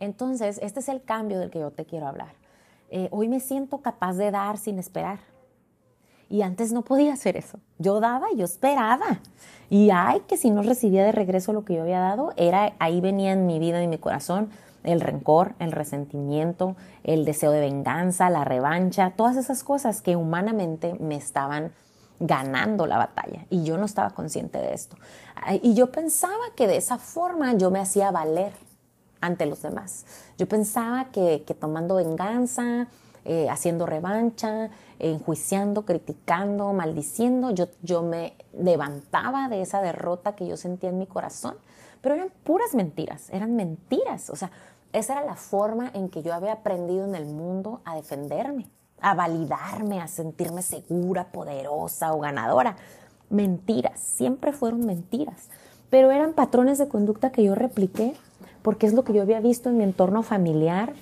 Entonces, 0.00 0.58
este 0.62 0.80
es 0.80 0.88
el 0.88 1.02
cambio 1.02 1.38
del 1.38 1.50
que 1.50 1.60
yo 1.60 1.70
te 1.70 1.84
quiero 1.84 2.08
hablar. 2.08 2.32
Eh, 2.90 3.08
hoy 3.12 3.28
me 3.28 3.38
siento 3.38 3.78
capaz 3.78 4.14
de 4.14 4.30
dar 4.30 4.58
sin 4.58 4.78
esperar. 4.78 5.20
Y 6.28 6.42
antes 6.42 6.72
no 6.72 6.82
podía 6.82 7.12
hacer 7.12 7.36
eso. 7.36 7.58
Yo 7.78 8.00
daba, 8.00 8.26
yo 8.36 8.44
esperaba. 8.44 9.20
Y 9.68 9.90
ay, 9.90 10.22
que 10.26 10.36
si 10.36 10.50
no 10.50 10.62
recibía 10.62 11.04
de 11.04 11.12
regreso 11.12 11.52
lo 11.52 11.64
que 11.64 11.74
yo 11.74 11.82
había 11.82 12.00
dado, 12.00 12.32
era 12.36 12.74
ahí 12.78 13.00
venía 13.00 13.32
en 13.32 13.46
mi 13.46 13.58
vida 13.58 13.82
y 13.82 13.88
mi 13.88 13.98
corazón 13.98 14.50
el 14.84 15.00
rencor, 15.00 15.54
el 15.58 15.72
resentimiento, 15.72 16.76
el 17.04 17.24
deseo 17.24 17.50
de 17.50 17.60
venganza, 17.60 18.30
la 18.30 18.44
revancha, 18.44 19.12
todas 19.16 19.36
esas 19.36 19.62
cosas 19.62 20.00
que 20.00 20.16
humanamente 20.16 20.94
me 20.94 21.16
estaban 21.16 21.72
ganando 22.18 22.86
la 22.86 22.98
batalla 22.98 23.46
y 23.50 23.64
yo 23.64 23.78
no 23.78 23.84
estaba 23.84 24.10
consciente 24.10 24.58
de 24.58 24.74
esto. 24.74 24.96
Y 25.62 25.74
yo 25.74 25.90
pensaba 25.90 26.44
que 26.56 26.66
de 26.66 26.76
esa 26.76 26.98
forma 26.98 27.54
yo 27.54 27.70
me 27.70 27.80
hacía 27.80 28.10
valer 28.10 28.52
ante 29.20 29.46
los 29.46 29.62
demás. 29.62 30.06
Yo 30.38 30.48
pensaba 30.48 31.06
que, 31.12 31.44
tomando 31.58 31.96
venganza, 31.96 32.88
eh, 33.24 33.48
haciendo 33.50 33.86
revancha, 33.86 34.70
enjuiciando, 34.98 35.84
criticando, 35.84 36.72
maldiciendo, 36.72 37.50
yo, 37.50 37.68
yo 37.82 38.02
me 38.02 38.34
levantaba 38.58 39.48
de 39.48 39.62
esa 39.62 39.82
derrota 39.82 40.34
que 40.34 40.46
yo 40.46 40.56
sentía 40.56 40.90
en 40.90 40.98
mi 40.98 41.06
corazón, 41.06 41.56
pero 42.00 42.14
eran 42.14 42.30
puras 42.44 42.74
mentiras, 42.74 43.28
eran 43.30 43.56
mentiras. 43.56 44.30
O 44.30 44.36
sea, 44.36 44.50
esa 44.92 45.14
era 45.14 45.24
la 45.24 45.36
forma 45.36 45.90
en 45.94 46.08
que 46.08 46.22
yo 46.22 46.34
había 46.34 46.52
aprendido 46.52 47.04
en 47.04 47.14
el 47.14 47.26
mundo 47.26 47.80
a 47.84 47.94
defenderme, 47.94 48.68
a 49.00 49.14
validarme, 49.14 50.00
a 50.00 50.08
sentirme 50.08 50.62
segura, 50.62 51.30
poderosa 51.30 52.12
o 52.14 52.20
ganadora. 52.20 52.76
Mentiras, 53.28 54.00
siempre 54.00 54.52
fueron 54.52 54.84
mentiras, 54.86 55.48
pero 55.90 56.10
eran 56.10 56.32
patrones 56.32 56.78
de 56.78 56.88
conducta 56.88 57.30
que 57.30 57.44
yo 57.44 57.54
repliqué 57.54 58.14
porque 58.62 58.86
es 58.86 58.92
lo 58.92 59.04
que 59.04 59.12
yo 59.12 59.22
había 59.22 59.40
visto 59.40 59.68
en 59.68 59.78
mi 59.78 59.84
entorno 59.84 60.22
familiar 60.22 60.94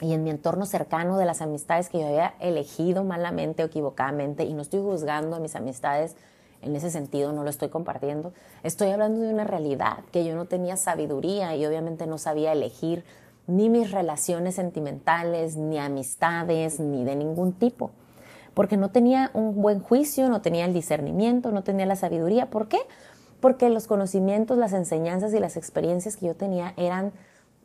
y 0.00 0.12
en 0.12 0.24
mi 0.24 0.30
entorno 0.30 0.66
cercano 0.66 1.16
de 1.16 1.24
las 1.24 1.40
amistades 1.40 1.88
que 1.88 2.00
yo 2.00 2.06
había 2.06 2.34
elegido 2.40 3.04
malamente 3.04 3.62
o 3.62 3.66
equivocadamente 3.66 4.44
y 4.44 4.52
no 4.52 4.62
estoy 4.62 4.80
juzgando 4.80 5.36
a 5.36 5.40
mis 5.40 5.56
amistades 5.56 6.16
en 6.62 6.74
ese 6.74 6.90
sentido, 6.90 7.32
no 7.32 7.44
lo 7.44 7.50
estoy 7.50 7.68
compartiendo. 7.68 8.32
Estoy 8.62 8.90
hablando 8.90 9.20
de 9.20 9.32
una 9.32 9.44
realidad 9.44 9.98
que 10.12 10.24
yo 10.24 10.34
no 10.34 10.46
tenía 10.46 10.76
sabiduría 10.76 11.54
y 11.56 11.64
obviamente 11.64 12.06
no 12.06 12.18
sabía 12.18 12.52
elegir 12.52 13.04
ni 13.46 13.68
mis 13.68 13.90
relaciones 13.90 14.56
sentimentales, 14.56 15.56
ni 15.56 15.78
amistades, 15.78 16.80
ni 16.80 17.04
de 17.04 17.14
ningún 17.14 17.52
tipo. 17.52 17.90
Porque 18.54 18.76
no 18.76 18.90
tenía 18.90 19.30
un 19.34 19.60
buen 19.60 19.80
juicio, 19.80 20.28
no 20.28 20.40
tenía 20.40 20.64
el 20.64 20.72
discernimiento, 20.72 21.52
no 21.52 21.62
tenía 21.62 21.86
la 21.86 21.96
sabiduría. 21.96 22.50
¿Por 22.50 22.68
qué? 22.68 22.78
Porque 23.40 23.68
los 23.68 23.86
conocimientos, 23.86 24.58
las 24.58 24.72
enseñanzas 24.72 25.32
y 25.34 25.40
las 25.40 25.56
experiencias 25.56 26.16
que 26.16 26.26
yo 26.26 26.34
tenía 26.34 26.72
eran 26.76 27.12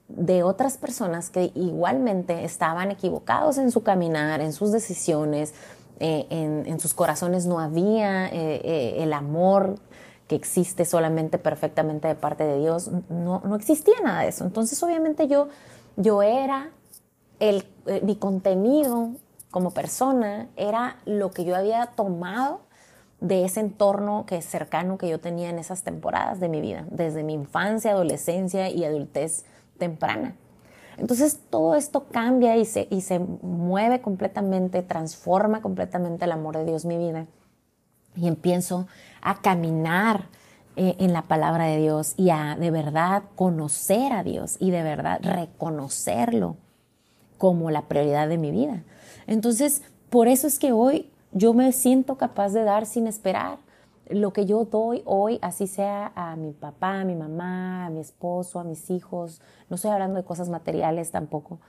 de 0.07 0.43
otras 0.43 0.77
personas 0.77 1.29
que 1.29 1.51
igualmente 1.55 2.43
estaban 2.43 2.91
equivocados 2.91 3.57
en 3.57 3.71
su 3.71 3.83
caminar, 3.83 4.41
en 4.41 4.53
sus 4.53 4.71
decisiones, 4.71 5.53
eh, 5.99 6.25
en, 6.29 6.79
sus 6.79 6.93
corazones 6.93 7.45
no 7.45 7.59
había 7.59 8.25
eh, 8.27 8.61
eh, 8.63 8.95
el 9.03 9.13
amor 9.13 9.75
que 10.27 10.35
existe 10.35 10.83
solamente 10.83 11.37
perfectamente 11.37 12.07
de 12.07 12.15
parte 12.15 12.43
de 12.43 12.57
Dios, 12.57 12.89
no, 13.09 13.41
no 13.45 13.55
existía 13.55 13.93
nada 14.03 14.21
de 14.21 14.29
eso. 14.29 14.43
Entonces 14.43 14.81
obviamente 14.81 15.27
yo, 15.27 15.49
yo 15.97 16.23
era, 16.23 16.71
el, 17.39 17.65
mi 18.01 18.15
contenido 18.15 19.11
como 19.51 19.71
persona 19.71 20.47
era 20.55 20.97
lo 21.05 21.31
que 21.31 21.43
yo 21.43 21.55
había 21.55 21.85
tomado 21.87 22.61
de 23.21 23.45
ese 23.45 23.59
entorno 23.59 24.25
que 24.25 24.37
es 24.37 24.45
cercano 24.45 24.97
que 24.97 25.07
yo 25.07 25.19
tenía 25.19 25.49
en 25.49 25.59
esas 25.59 25.83
temporadas 25.83 26.39
de 26.39 26.49
mi 26.49 26.59
vida, 26.59 26.85
desde 26.89 27.23
mi 27.23 27.33
infancia, 27.33 27.91
adolescencia 27.91 28.69
y 28.69 28.83
adultez 28.83 29.45
temprana. 29.77 30.35
Entonces 30.97 31.39
todo 31.49 31.75
esto 31.75 32.07
cambia 32.11 32.57
y 32.57 32.65
se, 32.65 32.87
y 32.89 33.01
se 33.01 33.19
mueve 33.19 34.01
completamente, 34.01 34.81
transforma 34.81 35.61
completamente 35.61 36.25
el 36.25 36.31
amor 36.31 36.57
de 36.57 36.65
Dios 36.65 36.83
mi 36.83 36.97
vida. 36.97 37.27
Y 38.15 38.27
empiezo 38.27 38.87
a 39.21 39.41
caminar 39.41 40.25
eh, 40.75 40.95
en 40.99 41.13
la 41.13 41.21
palabra 41.21 41.65
de 41.65 41.77
Dios 41.77 42.15
y 42.17 42.31
a 42.31 42.57
de 42.59 42.71
verdad 42.71 43.23
conocer 43.35 44.13
a 44.13 44.23
Dios 44.23 44.57
y 44.59 44.71
de 44.71 44.83
verdad 44.83 45.19
reconocerlo 45.21 46.57
como 47.37 47.71
la 47.71 47.83
prioridad 47.83 48.27
de 48.27 48.37
mi 48.37 48.51
vida. 48.51 48.83
Entonces, 49.27 49.83
por 50.09 50.27
eso 50.27 50.47
es 50.47 50.59
que 50.59 50.71
hoy 50.71 51.11
yo 51.31 51.53
me 51.53 51.71
siento 51.71 52.17
capaz 52.17 52.53
de 52.53 52.63
dar 52.63 52.85
sin 52.85 53.07
esperar 53.07 53.57
lo 54.09 54.33
que 54.33 54.45
yo 54.45 54.65
doy 54.65 55.01
hoy, 55.05 55.39
así 55.41 55.67
sea 55.67 56.11
a 56.15 56.35
mi 56.35 56.51
papá, 56.51 57.01
a 57.01 57.05
mi 57.05 57.15
mamá, 57.15 57.85
a 57.85 57.89
mi 57.89 57.99
esposo, 57.99 58.59
a 58.59 58.63
mis 58.63 58.89
hijos, 58.89 59.41
no 59.69 59.75
estoy 59.75 59.91
hablando 59.91 60.17
de 60.17 60.25
cosas 60.25 60.49
materiales 60.49 61.11
tampoco. 61.11 61.59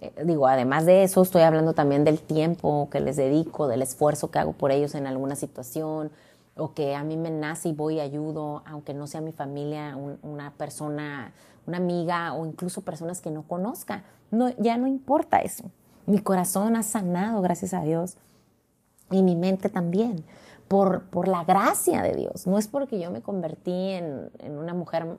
Eh, 0.00 0.12
digo, 0.24 0.48
además 0.48 0.84
de 0.84 1.04
eso, 1.04 1.22
estoy 1.22 1.42
hablando 1.42 1.74
también 1.74 2.04
del 2.04 2.20
tiempo 2.20 2.88
que 2.90 3.00
les 3.00 3.16
dedico, 3.16 3.68
del 3.68 3.82
esfuerzo 3.82 4.30
que 4.30 4.40
hago 4.40 4.52
por 4.52 4.72
ellos 4.72 4.94
en 4.94 5.06
alguna 5.06 5.36
situación, 5.36 6.10
o 6.56 6.74
que 6.74 6.94
a 6.94 7.04
mí 7.04 7.16
me 7.16 7.30
nace 7.30 7.70
y 7.70 7.72
voy 7.72 7.96
y 7.96 8.00
ayudo, 8.00 8.62
aunque 8.66 8.94
no 8.94 9.06
sea 9.06 9.20
mi 9.20 9.32
familia, 9.32 9.96
una 10.22 10.52
persona, 10.52 11.32
una 11.66 11.76
amiga 11.78 12.34
o 12.34 12.44
incluso 12.44 12.82
personas 12.82 13.20
que 13.20 13.30
no 13.30 13.42
conozca. 13.44 14.02
No, 14.30 14.50
ya 14.58 14.76
no 14.76 14.86
importa 14.86 15.38
eso. 15.38 15.70
Mi 16.06 16.18
corazón 16.18 16.76
ha 16.76 16.82
sanado, 16.82 17.40
gracias 17.40 17.72
a 17.72 17.82
Dios, 17.82 18.16
y 19.12 19.22
mi 19.22 19.36
mente 19.36 19.68
también 19.68 20.24
por, 20.68 21.28
la 21.28 21.44
gracia 21.44 22.02
de 22.02 22.14
Dios. 22.14 22.46
No 22.46 22.58
es 22.58 22.66
porque 22.66 22.98
yo 22.98 23.10
me 23.10 23.20
convertí 23.20 23.90
en, 23.90 24.30
una 24.48 24.72
mujer 24.72 25.18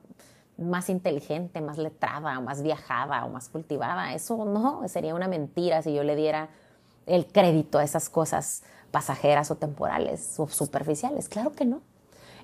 más 0.58 0.90
inteligente, 0.90 1.60
más 1.60 1.78
letrada, 1.78 2.40
más 2.40 2.62
viajada 2.62 3.24
o 3.24 3.28
más 3.28 3.48
cultivada. 3.48 4.14
Eso 4.14 4.44
no, 4.44 4.86
sería 4.88 5.14
una 5.14 5.28
mentira 5.28 5.80
si 5.82 5.94
yo 5.94 6.02
le 6.02 6.16
diera 6.16 6.48
el 7.06 7.26
crédito 7.26 7.78
a 7.78 7.84
esas 7.84 8.08
cosas 8.08 8.62
pasajeras 8.90 9.50
o 9.50 9.54
temporales 9.54 10.38
o 10.38 10.48
superficiales. 10.48 11.28
Claro 11.28 11.52
que 11.52 11.64
no. 11.64 11.80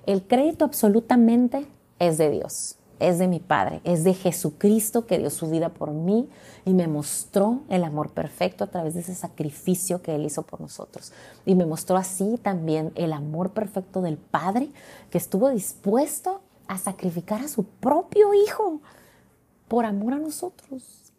El 0.05 0.23
crédito 0.23 0.65
absolutamente 0.65 1.67
es 1.99 2.17
de 2.17 2.29
Dios 2.31 2.77
es 3.01 3.19
de 3.19 3.27
mi 3.27 3.39
Padre, 3.39 3.81
es 3.83 4.03
de 4.03 4.13
Jesucristo 4.13 5.05
que 5.05 5.17
dio 5.17 5.29
su 5.29 5.49
vida 5.49 5.69
por 5.69 5.91
mí 5.91 6.29
y 6.65 6.73
me 6.73 6.87
mostró 6.87 7.61
el 7.69 7.83
amor 7.83 8.11
perfecto 8.11 8.63
a 8.63 8.67
través 8.67 8.93
de 8.93 9.01
ese 9.01 9.15
sacrificio 9.15 10.01
que 10.01 10.15
Él 10.15 10.25
hizo 10.25 10.43
por 10.43 10.61
nosotros. 10.61 11.11
Y 11.45 11.55
me 11.55 11.65
mostró 11.65 11.97
así 11.97 12.37
también 12.41 12.91
el 12.95 13.13
amor 13.13 13.51
perfecto 13.51 14.01
del 14.01 14.17
Padre 14.17 14.69
que 15.09 15.17
estuvo 15.17 15.49
dispuesto 15.49 16.41
a 16.67 16.77
sacrificar 16.77 17.41
a 17.41 17.47
su 17.47 17.65
propio 17.65 18.33
Hijo 18.33 18.81
por 19.67 19.85
amor 19.85 20.13
a 20.13 20.19
nosotros. 20.19 21.13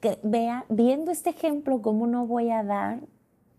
Que 0.00 0.18
vea, 0.22 0.64
viendo 0.68 1.10
este 1.10 1.30
ejemplo, 1.30 1.82
cómo 1.82 2.06
no 2.06 2.26
voy 2.26 2.50
a 2.50 2.62
dar 2.62 3.00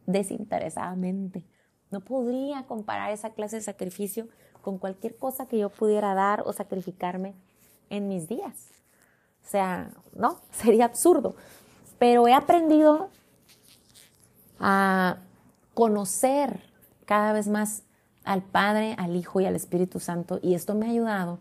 desinteresadamente. 0.05 1.43
No 1.91 2.01
podría 2.01 2.65
comparar 2.65 3.11
esa 3.11 3.31
clase 3.31 3.57
de 3.57 3.61
sacrificio 3.61 4.27
con 4.61 4.77
cualquier 4.77 5.15
cosa 5.17 5.47
que 5.47 5.57
yo 5.57 5.69
pudiera 5.69 6.13
dar 6.13 6.43
o 6.45 6.53
sacrificarme 6.53 7.35
en 7.89 8.07
mis 8.07 8.27
días. 8.27 8.69
O 9.45 9.49
sea, 9.49 9.89
no, 10.15 10.39
sería 10.51 10.85
absurdo. 10.85 11.35
Pero 11.99 12.27
he 12.27 12.33
aprendido 12.33 13.09
a 14.59 15.17
conocer 15.73 16.61
cada 17.05 17.33
vez 17.33 17.47
más 17.47 17.83
al 18.23 18.43
Padre, 18.43 18.95
al 18.97 19.15
Hijo 19.15 19.39
y 19.39 19.45
al 19.45 19.55
Espíritu 19.55 19.99
Santo 19.99 20.39
y 20.41 20.53
esto 20.53 20.75
me 20.75 20.87
ha 20.87 20.89
ayudado 20.89 21.39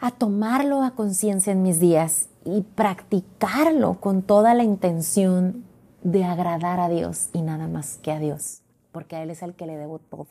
a 0.00 0.10
tomarlo 0.10 0.82
a 0.82 0.92
conciencia 0.92 1.52
en 1.52 1.62
mis 1.62 1.80
días 1.80 2.28
y 2.44 2.62
practicarlo 2.62 4.00
con 4.00 4.22
toda 4.22 4.54
la 4.54 4.62
intención 4.62 5.64
de 6.02 6.24
agradar 6.24 6.78
a 6.78 6.88
Dios 6.88 7.30
y 7.32 7.42
nada 7.42 7.66
más 7.66 7.98
que 7.98 8.12
a 8.12 8.18
Dios, 8.18 8.62
porque 8.92 9.16
a 9.16 9.22
Él 9.22 9.30
es 9.30 9.42
el 9.42 9.54
que 9.54 9.66
le 9.66 9.76
debo 9.76 9.98
todo, 9.98 10.28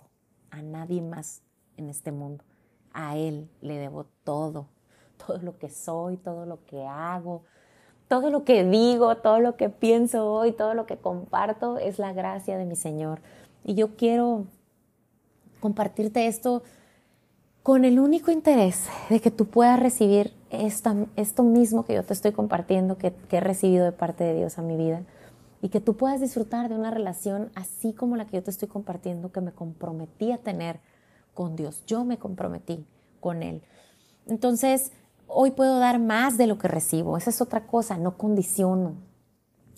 a 0.52 0.62
nadie 0.62 1.02
más 1.02 1.42
en 1.76 1.90
este 1.90 2.12
mundo 2.12 2.44
a 2.94 3.18
Él 3.18 3.50
le 3.62 3.78
debo 3.78 4.06
todo, 4.24 4.68
todo 5.26 5.38
lo 5.40 5.58
que 5.58 5.70
soy, 5.70 6.18
todo 6.18 6.46
lo 6.46 6.64
que 6.66 6.86
hago, 6.86 7.44
todo 8.08 8.30
lo 8.30 8.44
que 8.44 8.64
digo, 8.64 9.18
todo 9.18 9.40
lo 9.40 9.56
que 9.56 9.70
pienso 9.70 10.32
hoy, 10.32 10.52
todo 10.52 10.74
lo 10.74 10.86
que 10.86 10.98
comparto 10.98 11.78
es 11.78 12.00
la 12.00 12.14
gracia 12.14 12.58
de 12.58 12.66
mi 12.66 12.76
Señor. 12.76 13.20
Y 13.64 13.76
yo 13.76 13.96
quiero 13.96 14.46
compartirte 15.60 16.28
esto 16.28 16.64
con 17.64 17.84
el 17.84 18.00
único 18.00 18.32
interés 18.32 18.88
de 19.10 19.20
que 19.20 19.30
tú 19.30 19.46
puedas 19.46 19.80
recibir 19.80 20.34
esto 20.50 21.44
mismo 21.44 21.84
que 21.84 21.96
yo 21.96 22.04
te 22.04 22.14
estoy 22.14 22.32
compartiendo, 22.32 22.98
que, 22.98 23.14
que 23.14 23.38
he 23.38 23.42
recibido 23.42 23.84
de 23.84 23.92
parte 23.92 24.24
de 24.24 24.36
Dios 24.36 24.58
a 24.58 24.62
mi 24.62 24.78
vida, 24.78 25.04
y 25.62 25.70
que 25.70 25.82
tú 25.82 25.98
puedas 25.98 26.22
disfrutar 26.22 26.70
de 26.70 26.76
una 26.76 26.92
relación 26.92 27.52
así 27.56 27.92
como 27.92 28.16
la 28.16 28.26
que 28.26 28.38
yo 28.38 28.44
te 28.44 28.52
estoy 28.52 28.70
compartiendo, 28.70 29.32
que 29.32 29.42
me 29.42 29.52
comprometí 29.52 30.32
a 30.32 30.38
tener 30.38 30.80
con 31.38 31.56
Dios. 31.56 31.84
Yo 31.86 32.04
me 32.04 32.18
comprometí 32.18 32.84
con 33.20 33.44
Él. 33.44 33.62
Entonces, 34.26 34.92
hoy 35.28 35.52
puedo 35.52 35.78
dar 35.78 36.00
más 36.00 36.36
de 36.40 36.48
lo 36.48 36.58
que 36.58 36.68
recibo. 36.68 37.16
Esa 37.16 37.30
es 37.30 37.42
otra 37.42 37.68
cosa, 37.68 37.96
no 38.00 38.18
condiciono. 38.18 38.96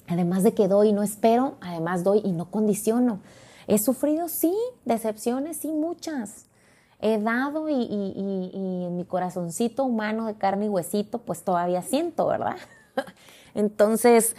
Además 0.07 0.43
de 0.43 0.53
que 0.53 0.69
doy 0.69 0.87
y 0.87 0.93
no 0.93 1.03
espero, 1.03 1.57
además 1.59 2.05
doy 2.05 2.21
y 2.23 2.31
no 2.31 2.49
condiciono. 2.49 3.19
He 3.67 3.77
sufrido, 3.77 4.29
sí, 4.29 4.55
decepciones, 4.85 5.57
sí, 5.57 5.67
muchas. 5.67 6.45
He 7.01 7.19
dado 7.19 7.67
y, 7.67 7.89
en 7.91 8.95
mi 8.95 9.03
corazoncito 9.03 9.83
humano 9.83 10.27
de 10.27 10.35
carne 10.35 10.67
y 10.67 10.69
huesito, 10.69 11.17
pues 11.19 11.43
todavía 11.43 11.81
siento, 11.81 12.27
¿verdad? 12.27 12.55
Entonces, 13.53 14.37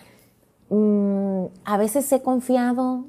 mm, 0.70 1.44
a 1.66 1.76
veces 1.76 2.10
he 2.12 2.22
confiado 2.22 3.04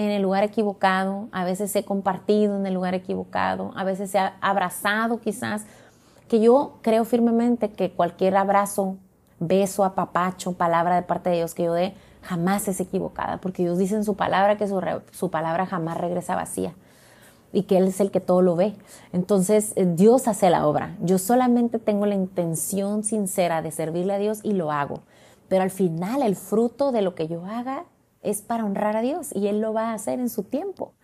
en 0.00 0.10
el 0.10 0.22
lugar 0.22 0.44
equivocado, 0.44 1.28
a 1.30 1.44
veces 1.44 1.76
he 1.76 1.84
compartido 1.84 2.56
en 2.56 2.64
el 2.64 2.72
lugar 2.72 2.94
equivocado, 2.94 3.72
a 3.76 3.84
veces 3.84 4.14
he 4.14 4.18
abrazado 4.40 5.20
quizás, 5.20 5.66
que 6.26 6.40
yo 6.40 6.78
creo 6.80 7.04
firmemente 7.04 7.70
que 7.70 7.90
cualquier 7.90 8.38
abrazo 8.38 8.96
beso, 9.40 9.84
apapacho, 9.84 10.52
palabra 10.54 10.96
de 10.96 11.02
parte 11.02 11.28
de 11.28 11.36
Dios 11.36 11.52
que 11.52 11.64
yo 11.64 11.74
dé, 11.74 11.92
jamás 12.22 12.66
es 12.66 12.80
equivocada, 12.80 13.42
porque 13.42 13.62
Dios 13.62 13.76
dice 13.76 13.94
en 13.94 14.04
su 14.04 14.16
palabra 14.16 14.56
que 14.56 14.66
su, 14.66 14.80
su 15.10 15.30
palabra 15.30 15.66
jamás 15.66 15.98
regresa 15.98 16.34
vacía 16.34 16.72
y 17.52 17.64
que 17.64 17.76
Él 17.76 17.88
es 17.88 18.00
el 18.00 18.10
que 18.10 18.20
todo 18.20 18.40
lo 18.40 18.56
ve. 18.56 18.74
Entonces, 19.12 19.74
eh, 19.76 19.84
Dios 19.84 20.28
hace 20.28 20.48
la 20.48 20.66
obra. 20.66 20.96
Yo 21.02 21.18
solamente 21.18 21.78
tengo 21.78 22.06
la 22.06 22.14
intención 22.14 23.04
sincera 23.04 23.60
de 23.60 23.70
servirle 23.70 24.14
a 24.14 24.18
Dios 24.18 24.40
y 24.44 24.52
lo 24.52 24.72
hago. 24.72 25.00
Pero 25.48 25.62
al 25.62 25.70
final, 25.70 26.22
el 26.22 26.36
fruto 26.36 26.90
de 26.90 27.02
lo 27.02 27.14
que 27.14 27.28
yo 27.28 27.44
haga 27.44 27.84
es 28.22 28.42
para 28.42 28.64
honrar 28.64 28.96
a 28.96 29.02
Dios 29.02 29.34
y 29.34 29.48
Él 29.48 29.60
lo 29.60 29.72
va 29.72 29.90
a 29.90 29.94
hacer 29.94 30.20
en 30.20 30.28
su 30.28 30.44
tiempo. 30.44 30.94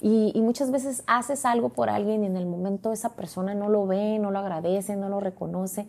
Y, 0.00 0.40
muchas 0.42 0.70
veces 0.70 1.02
haces 1.06 1.46
algo 1.46 1.70
por 1.70 1.88
alguien 1.88 2.22
y 2.22 2.26
en 2.26 2.36
el 2.36 2.46
momento 2.46 2.92
esa 2.92 3.16
persona 3.16 3.54
no 3.54 3.70
lo 3.70 3.86
ve, 3.86 4.18
no 4.18 4.30
lo 4.30 4.38
agradece, 4.38 4.94
no 4.94 5.08
lo 5.08 5.20
reconoce 5.20 5.88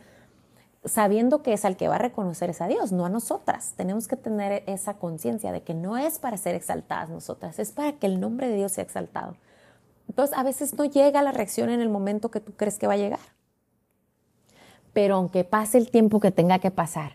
sabiendo 0.87 1.41
que 1.43 1.53
es 1.53 1.65
al 1.65 1.77
que 1.77 1.87
va 1.87 1.95
a 1.95 1.99
reconocer 1.99 2.49
es 2.49 2.61
a 2.61 2.67
Dios, 2.67 2.91
no 2.91 3.05
a 3.05 3.09
nosotras. 3.09 3.73
Tenemos 3.75 4.07
que 4.07 4.15
tener 4.15 4.63
esa 4.67 4.95
conciencia 4.95 5.51
de 5.51 5.61
que 5.61 5.73
no 5.73 5.97
es 5.97 6.19
para 6.19 6.37
ser 6.37 6.55
exaltadas 6.55 7.09
nosotras, 7.09 7.59
es 7.59 7.71
para 7.71 7.93
que 7.93 8.07
el 8.07 8.19
nombre 8.19 8.47
de 8.47 8.55
Dios 8.55 8.73
sea 8.73 8.83
exaltado. 8.83 9.35
Entonces, 10.07 10.37
a 10.37 10.43
veces 10.43 10.77
no 10.77 10.85
llega 10.85 11.21
la 11.21 11.31
reacción 11.31 11.69
en 11.69 11.81
el 11.81 11.89
momento 11.89 12.31
que 12.31 12.39
tú 12.39 12.53
crees 12.53 12.79
que 12.79 12.87
va 12.87 12.93
a 12.93 12.97
llegar. 12.97 13.19
Pero 14.93 15.15
aunque 15.15 15.43
pase 15.43 15.77
el 15.77 15.91
tiempo 15.91 16.19
que 16.19 16.31
tenga 16.31 16.59
que 16.59 16.71
pasar 16.71 17.13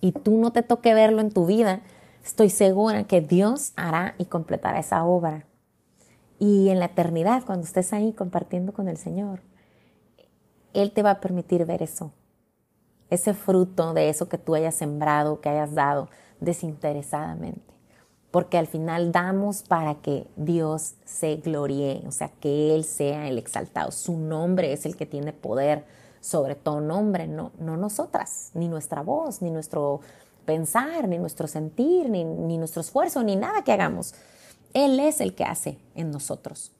y 0.00 0.12
tú 0.12 0.36
no 0.36 0.52
te 0.52 0.62
toque 0.62 0.94
verlo 0.94 1.20
en 1.20 1.30
tu 1.30 1.46
vida, 1.46 1.80
estoy 2.28 2.50
segura 2.50 3.04
que 3.04 3.20
Dios 3.20 3.72
hará 3.76 4.14
y 4.18 4.26
completará 4.26 4.78
esa 4.78 5.04
obra. 5.04 5.46
Y 6.38 6.68
en 6.68 6.78
la 6.78 6.86
eternidad, 6.86 7.44
cuando 7.44 7.66
estés 7.66 7.92
ahí 7.92 8.12
compartiendo 8.12 8.72
con 8.72 8.88
el 8.88 8.96
Señor, 8.96 9.40
Él 10.72 10.92
te 10.92 11.02
va 11.02 11.12
a 11.12 11.20
permitir 11.20 11.64
ver 11.64 11.82
eso 11.82 12.12
ese 13.10 13.34
fruto 13.34 13.94
de 13.94 14.08
eso 14.08 14.28
que 14.28 14.38
tú 14.38 14.54
hayas 14.54 14.74
sembrado, 14.74 15.40
que 15.40 15.48
hayas 15.48 15.74
dado 15.74 16.08
desinteresadamente. 16.40 17.74
Porque 18.30 18.58
al 18.58 18.66
final 18.66 19.10
damos 19.10 19.62
para 19.62 19.96
que 19.96 20.26
Dios 20.36 20.96
se 21.04 21.36
gloríe, 21.36 22.02
o 22.06 22.12
sea, 22.12 22.28
que 22.40 22.74
Él 22.74 22.84
sea 22.84 23.26
el 23.28 23.38
exaltado. 23.38 23.90
Su 23.90 24.18
nombre 24.18 24.72
es 24.72 24.84
el 24.84 24.96
que 24.96 25.06
tiene 25.06 25.32
poder 25.32 25.84
sobre 26.20 26.56
todo 26.56 26.80
nombre, 26.80 27.26
no, 27.26 27.52
no 27.58 27.76
nosotras, 27.76 28.50
ni 28.52 28.68
nuestra 28.68 29.02
voz, 29.02 29.40
ni 29.40 29.50
nuestro 29.50 30.00
pensar, 30.48 31.06
ni 31.08 31.18
nuestro 31.18 31.46
sentir, 31.46 32.08
ni, 32.08 32.24
ni 32.24 32.56
nuestro 32.56 32.80
esfuerzo, 32.80 33.22
ni 33.22 33.36
nada 33.36 33.64
que 33.64 33.72
hagamos. 33.72 34.14
Él 34.72 34.98
es 34.98 35.20
el 35.20 35.34
que 35.34 35.44
hace 35.44 35.76
en 35.94 36.10
nosotros. 36.10 36.72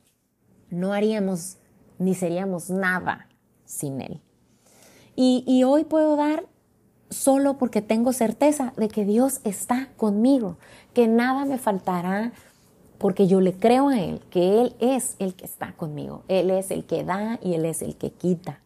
No 0.71 0.95
haríamos 0.95 1.59
ni 1.99 2.15
seríamos 2.15 2.71
nada 2.71 3.29
sin 3.67 4.01
Él. 4.01 4.23
Y, 5.15 5.65
hoy 5.65 5.85
puedo 5.85 6.17
dar 6.17 6.47
solo 7.11 7.59
porque 7.59 7.83
tengo 7.83 8.13
certeza 8.15 8.73
de 8.77 8.89
que 8.89 9.05
Dios 9.05 9.41
está 9.45 9.89
conmigo, 9.97 10.57
que 10.95 11.09
nada 11.09 11.45
me 11.45 11.59
faltará 11.59 12.33
porque 12.97 13.27
yo 13.27 13.41
le 13.41 13.53
creo 13.53 13.89
a 13.89 14.01
Él, 14.01 14.21
que 14.31 14.63
Él 14.63 14.77
es 14.79 15.17
el 15.19 15.35
que 15.35 15.45
está 15.45 15.73
conmigo, 15.73 16.23
Él 16.29 16.51
es 16.51 16.71
el 16.71 16.85
que 16.85 17.05
da 17.05 17.39
y 17.43 17.55
Él 17.55 17.67
es 17.67 17.83
el 17.83 17.97
que 17.97 18.13
quita. 18.13 18.61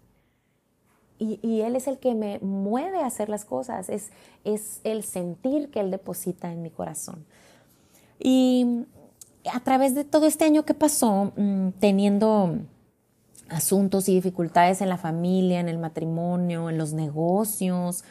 Y, 1.24 1.60
Él 1.60 1.76
es 1.76 1.86
el 1.86 1.98
que 1.98 2.14
me 2.14 2.38
mueve 2.40 2.98
a 2.98 3.06
hacer 3.06 3.28
las 3.28 3.44
cosas, 3.44 3.88
es, 3.88 4.10
es 4.44 4.80
el 4.82 5.04
sentir 5.04 5.70
que 5.70 5.80
Él 5.80 5.90
deposita 5.90 6.50
en 6.50 6.62
mi 6.62 6.70
corazón. 6.70 7.24
Y 8.18 8.86
a 9.52 9.60
través 9.60 9.94
de 9.94 10.04
todo 10.04 10.26
este 10.26 10.44
año 10.44 10.64
que 10.64 10.74
pasó, 10.74 11.32
mm, 11.36 11.70
teniendo 11.80 12.58
asuntos 13.48 14.08
y 14.08 14.14
dificultades 14.14 14.80
en 14.80 14.88
la 14.88 14.96
familia, 14.96 15.60
en 15.60 15.68
el 15.68 15.78
matrimonio, 15.78 16.70
en 16.70 16.78
los 16.78 16.92
negocios, 16.92 18.04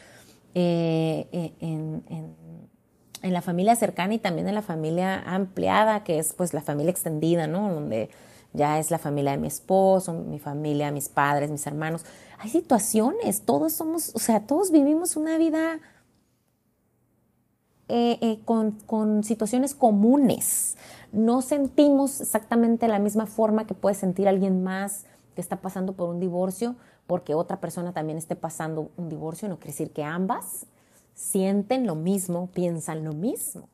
eh, 0.54 1.26
eh, 1.32 1.52
en, 1.60 2.42
la 3.22 3.40
familia 3.40 3.76
cercana 3.76 4.14
y 4.14 4.18
también 4.18 4.48
en 4.48 4.54
la 4.54 4.62
familia 4.62 5.20
ampliada, 5.20 6.02
que 6.02 6.18
es 6.18 6.32
pues 6.32 6.52
la 6.52 6.60
familia 6.60 6.90
extendida, 6.90 7.46
¿no? 7.46 7.72
Donde 7.72 8.10
ya 8.52 8.80
es 8.80 8.90
la 8.90 8.98
familia 8.98 9.30
de 9.30 9.38
mi 9.38 9.46
esposo, 9.46 10.12
mi 10.12 10.40
familia, 10.40 10.90
mis 10.90 11.08
padres, 11.08 11.48
mis 11.50 11.64
hermanos. 11.66 12.04
Hay 12.42 12.50
situaciones, 12.50 13.42
todos 13.42 13.72
somos, 13.72 14.12
o 14.16 14.18
sea, 14.18 14.48
todos 14.48 14.72
vivimos 14.72 15.16
una 15.16 15.38
vida 15.38 15.78
eh, 17.86 18.40
con, 18.44 18.72
con 18.84 19.22
situaciones 19.22 19.76
comunes. 19.76 20.76
No 21.12 21.40
sentimos 21.40 22.20
exactamente 22.20 22.88
la 22.88 22.98
misma 22.98 23.26
forma 23.26 23.64
que 23.68 23.74
puede 23.74 23.94
sentir 23.94 24.26
alguien 24.26 24.64
más 24.64 25.04
que 25.36 25.40
está 25.40 25.60
pasando 25.60 25.92
por 25.92 26.08
un 26.08 26.18
divorcio 26.18 26.74
porque 27.06 27.36
otra 27.36 27.60
persona 27.60 27.92
también 27.92 28.18
esté 28.18 28.34
pasando 28.34 28.90
un 28.96 29.08
divorcio, 29.08 29.48
no 29.48 29.58
quiere 29.58 29.70
decir 29.70 29.92
que 29.92 30.02
ambas 30.02 30.66
sienten 31.14 31.86
lo 31.86 31.94
mismo, 31.94 32.48
piensan 32.48 33.04
lo 33.04 33.12
mismo. 33.12 33.68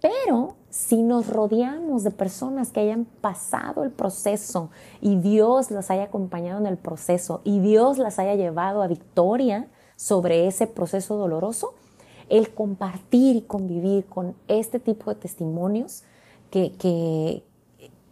Pero 0.00 0.56
si 0.70 1.02
nos 1.02 1.26
rodeamos 1.26 2.04
de 2.04 2.10
personas 2.10 2.70
que 2.70 2.80
hayan 2.80 3.04
pasado 3.04 3.84
el 3.84 3.90
proceso 3.90 4.70
y 5.00 5.16
Dios 5.16 5.70
las 5.70 5.90
haya 5.90 6.04
acompañado 6.04 6.58
en 6.58 6.66
el 6.66 6.78
proceso 6.78 7.42
y 7.44 7.60
Dios 7.60 7.98
las 7.98 8.18
haya 8.18 8.34
llevado 8.34 8.82
a 8.82 8.86
victoria 8.86 9.68
sobre 9.96 10.46
ese 10.46 10.66
proceso 10.66 11.16
doloroso, 11.16 11.74
el 12.30 12.54
compartir 12.54 13.36
y 13.36 13.42
convivir 13.42 14.06
con 14.06 14.34
este 14.48 14.78
tipo 14.78 15.10
de 15.10 15.20
testimonios 15.20 16.04
que, 16.50 16.72
que, 16.72 17.42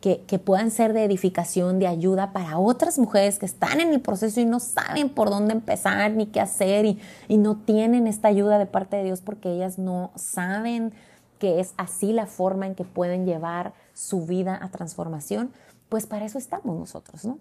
que, 0.01 0.39
puedan 0.39 0.71
ser 0.71 0.93
de 0.93 1.05
edificación, 1.05 1.79
de 1.79 1.87
ayuda 1.87 2.33
para 2.33 2.59
otras 2.59 2.99
mujeres 2.99 3.39
que 3.39 3.47
están 3.47 3.81
en 3.81 3.93
el 3.93 4.01
proceso 4.01 4.41
y 4.41 4.45
no 4.45 4.61
saben 4.61 5.09
por 5.09 5.31
dónde 5.31 5.53
empezar 5.53 6.11
ni 6.13 6.27
qué 6.27 6.41
hacer 6.41 6.85
y, 6.85 6.99
y 7.29 7.37
no 7.37 7.57
tienen 7.57 8.07
esta 8.07 8.29
ayuda 8.29 8.59
de 8.59 8.67
parte 8.67 8.97
de 8.97 9.05
Dios 9.05 9.21
porque 9.21 9.53
ellas 9.53 9.79
no 9.79 10.11
saben 10.17 10.93
que 11.39 11.61
es 11.61 11.75
así 11.77 12.13
la 12.13 12.27
forma 12.27 12.67
en 12.67 12.75
que 12.75 12.85
pueden 12.85 13.25
llevar 13.25 13.73
su 13.95 14.27
vida 14.27 14.59
a 14.61 14.71
transformación, 14.71 15.53
pues 15.89 16.07
para 16.07 16.27
eso 16.27 16.39
estamos 16.39 16.77
nosotros, 16.77 17.25
¿no? 17.25 17.39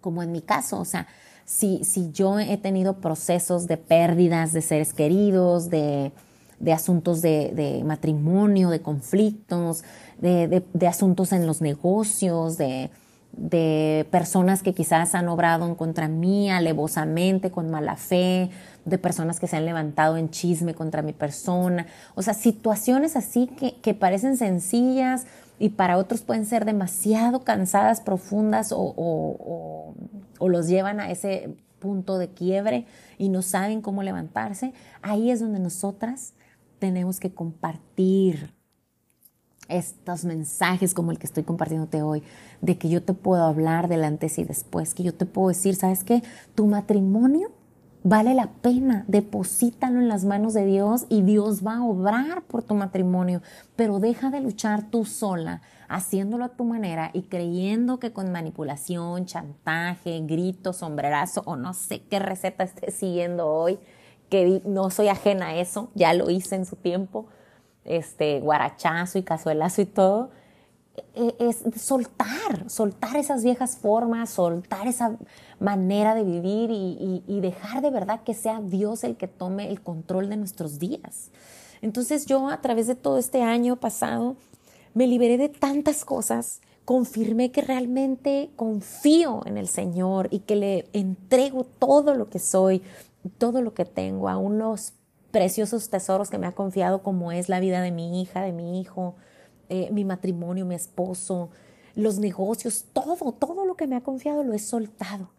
Como 0.00 0.22
en 0.22 0.32
mi 0.32 0.42
caso, 0.42 0.78
o 0.80 0.84
sea, 0.84 1.06
si, 1.44 1.84
si 1.84 2.10
yo 2.10 2.38
he 2.38 2.56
tenido 2.58 3.00
procesos 3.00 3.66
de 3.66 3.76
pérdidas 3.76 4.52
de 4.52 4.62
seres 4.62 4.92
queridos, 4.92 5.70
de, 5.70 6.12
de 6.58 6.72
asuntos 6.72 7.20
de, 7.22 7.82
matrimonio, 7.84 8.70
de 8.70 8.80
conflictos, 8.80 9.84
de, 10.18 10.62
asuntos 10.86 11.32
en 11.32 11.46
los 11.46 11.60
negocios, 11.60 12.56
de, 12.56 12.90
personas 14.10 14.62
que 14.62 14.74
quizás 14.74 15.14
han 15.14 15.28
obrado 15.28 15.66
en 15.66 15.74
contra 15.74 16.08
mí 16.08 16.50
alevosamente, 16.50 17.50
con 17.50 17.70
mala 17.70 17.96
fe, 17.96 18.50
de 18.84 18.98
personas 18.98 19.40
que 19.40 19.46
se 19.46 19.56
han 19.56 19.64
levantado 19.64 20.16
en 20.16 20.30
chisme 20.30 20.74
contra 20.74 21.02
mi 21.02 21.12
persona. 21.12 21.86
O 22.14 22.22
sea, 22.22 22.34
situaciones 22.34 23.16
así 23.16 23.46
que, 23.82 23.94
parecen 23.94 24.36
sencillas 24.36 25.26
y 25.58 25.70
para 25.70 25.98
otros 25.98 26.22
pueden 26.22 26.46
ser 26.46 26.64
demasiado 26.64 27.44
cansadas, 27.44 28.00
profundas 28.00 28.72
o 28.74 29.94
los 30.40 30.68
llevan 30.68 31.00
a 31.00 31.10
ese 31.10 31.56
punto 31.78 32.18
de 32.18 32.28
quiebre 32.28 32.86
y 33.18 33.28
no 33.28 33.42
saben 33.42 33.82
cómo 33.82 34.02
levantarse. 34.02 34.72
Ahí 35.02 35.30
es 35.30 35.40
donde 35.40 35.60
nosotras 35.60 36.34
tenemos 36.78 37.20
que 37.20 37.32
compartir 37.32 38.54
estos 39.68 40.24
mensajes 40.24 40.94
como 40.94 41.10
el 41.10 41.18
que 41.18 41.26
estoy 41.26 41.42
compartiéndote 41.42 42.02
hoy, 42.02 42.22
de 42.60 42.78
que 42.78 42.88
yo 42.88 43.02
te 43.02 43.14
puedo 43.14 43.44
hablar 43.44 43.88
del 43.88 44.04
antes 44.04 44.38
y 44.38 44.44
después, 44.44 44.94
que 44.94 45.02
yo 45.02 45.14
te 45.14 45.26
puedo 45.26 45.48
decir, 45.48 45.74
¿sabes 45.74 46.04
qué? 46.04 46.22
Tu 46.54 46.66
matrimonio 46.66 47.50
vale 48.04 48.34
la 48.34 48.48
pena, 48.48 49.04
deposítalo 49.08 49.98
en 49.98 50.08
las 50.08 50.26
manos 50.26 50.52
de 50.52 50.66
Dios 50.66 51.06
y 51.08 51.22
Dios 51.22 51.66
va 51.66 51.76
a 51.76 51.84
obrar 51.84 52.42
por 52.42 52.62
tu 52.62 52.74
matrimonio, 52.74 53.40
pero 53.76 53.98
deja 53.98 54.30
de 54.30 54.40
luchar 54.40 54.90
tú 54.90 55.06
sola, 55.06 55.62
haciéndolo 55.88 56.44
a 56.44 56.50
tu 56.50 56.64
manera 56.64 57.10
y 57.14 57.22
creyendo 57.22 57.98
que 57.98 58.12
con 58.12 58.30
manipulación, 58.30 59.24
chantaje, 59.24 60.20
grito, 60.20 60.74
sombrerazo 60.74 61.42
o 61.46 61.56
no 61.56 61.72
sé 61.72 62.02
qué 62.02 62.18
receta 62.18 62.64
estés 62.64 62.94
siguiendo 62.94 63.48
hoy, 63.48 63.78
que 64.28 64.60
no 64.66 64.90
soy 64.90 65.08
ajena 65.08 65.48
a 65.48 65.56
eso, 65.56 65.90
ya 65.94 66.12
lo 66.12 66.28
hice 66.28 66.56
en 66.56 66.66
su 66.66 66.76
tiempo, 66.76 67.26
este, 67.84 68.40
guarachazo 68.40 69.18
y 69.18 69.22
cazuelazo 69.22 69.82
y 69.82 69.86
todo, 69.86 70.30
e, 71.14 71.34
es 71.40 71.64
soltar, 71.80 72.70
soltar 72.70 73.16
esas 73.16 73.42
viejas 73.42 73.76
formas, 73.76 74.30
soltar 74.30 74.86
esa 74.86 75.16
manera 75.58 76.14
de 76.14 76.22
vivir 76.22 76.70
y, 76.70 77.40
dejar 77.40 77.82
de 77.82 77.90
verdad 77.90 78.22
que 78.22 78.34
sea 78.34 78.60
Dios 78.60 79.04
el 79.04 79.16
que 79.16 79.28
tome 79.28 79.70
el 79.70 79.82
control 79.82 80.28
de 80.28 80.36
nuestros 80.36 80.78
días. 80.78 81.30
Entonces 81.82 82.26
yo 82.26 82.48
a 82.48 82.60
través 82.60 82.86
de 82.86 82.94
todo 82.94 83.18
este 83.18 83.42
año 83.42 83.76
pasado 83.76 84.36
me 84.94 85.06
liberé 85.06 85.36
de 85.36 85.48
tantas 85.48 86.04
cosas, 86.04 86.60
confirmé 86.84 87.50
que 87.50 87.60
realmente 87.60 88.50
confío 88.56 89.42
en 89.46 89.58
el 89.58 89.68
Señor 89.68 90.28
y 90.30 90.40
que 90.40 90.56
le 90.56 90.88
entrego 90.92 91.64
todo 91.64 92.14
lo 92.14 92.30
que 92.30 92.38
soy, 92.38 92.82
todo 93.38 93.60
lo 93.60 93.74
que 93.74 93.84
tengo 93.84 94.28
a 94.28 94.38
unos 94.38 94.94
preciosos 95.34 95.90
tesoros 95.90 96.30
que 96.30 96.38
me 96.38 96.46
ha 96.46 96.52
confiado 96.52 97.02
como 97.02 97.32
es 97.32 97.48
la 97.48 97.58
vida 97.58 97.82
de 97.82 97.90
mi 97.90 98.22
hija, 98.22 98.42
de 98.42 98.52
mi 98.52 98.80
hijo, 98.80 99.16
eh, 99.68 99.88
mi 99.90 100.04
matrimonio, 100.04 100.64
mi 100.64 100.76
esposo, 100.76 101.50
los 101.96 102.20
negocios, 102.20 102.84
todo, 102.92 103.32
todo 103.32 103.66
lo 103.66 103.74
que 103.74 103.88
me 103.88 103.96
ha 103.96 104.00
confiado 104.00 104.44
lo 104.44 104.54
he 104.54 104.60
soltado. 104.60 105.30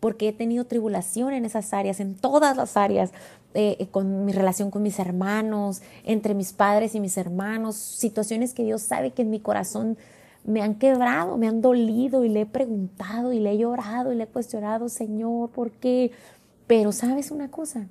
Porque 0.00 0.26
he 0.26 0.32
tenido 0.32 0.64
tribulación 0.64 1.32
en 1.32 1.44
esas 1.44 1.72
áreas, 1.72 2.00
en 2.00 2.16
todas 2.16 2.56
las 2.56 2.76
áreas, 2.76 3.12
eh, 3.54 3.86
con 3.92 4.24
mi 4.24 4.32
relación 4.32 4.72
con 4.72 4.82
mis 4.82 4.98
hermanos, 4.98 5.80
entre 6.02 6.34
mis 6.34 6.52
padres 6.52 6.96
y 6.96 7.00
mis 7.00 7.16
hermanos, 7.16 7.76
situaciones 7.76 8.52
que 8.52 8.64
Dios 8.64 8.82
sabe 8.82 9.12
que 9.12 9.22
en 9.22 9.30
mi 9.30 9.38
corazón 9.38 9.96
me 10.42 10.60
han 10.60 10.74
quebrado, 10.74 11.36
me 11.36 11.46
han 11.46 11.60
dolido 11.60 12.24
y 12.24 12.30
le 12.30 12.40
he 12.40 12.46
preguntado 12.46 13.32
y 13.32 13.38
le 13.38 13.52
he 13.52 13.58
llorado 13.58 14.12
y 14.12 14.16
le 14.16 14.24
he 14.24 14.26
cuestionado, 14.26 14.88
Señor, 14.88 15.50
¿por 15.50 15.70
qué? 15.70 16.10
Pero 16.66 16.90
sabes 16.90 17.30
una 17.30 17.48
cosa, 17.48 17.86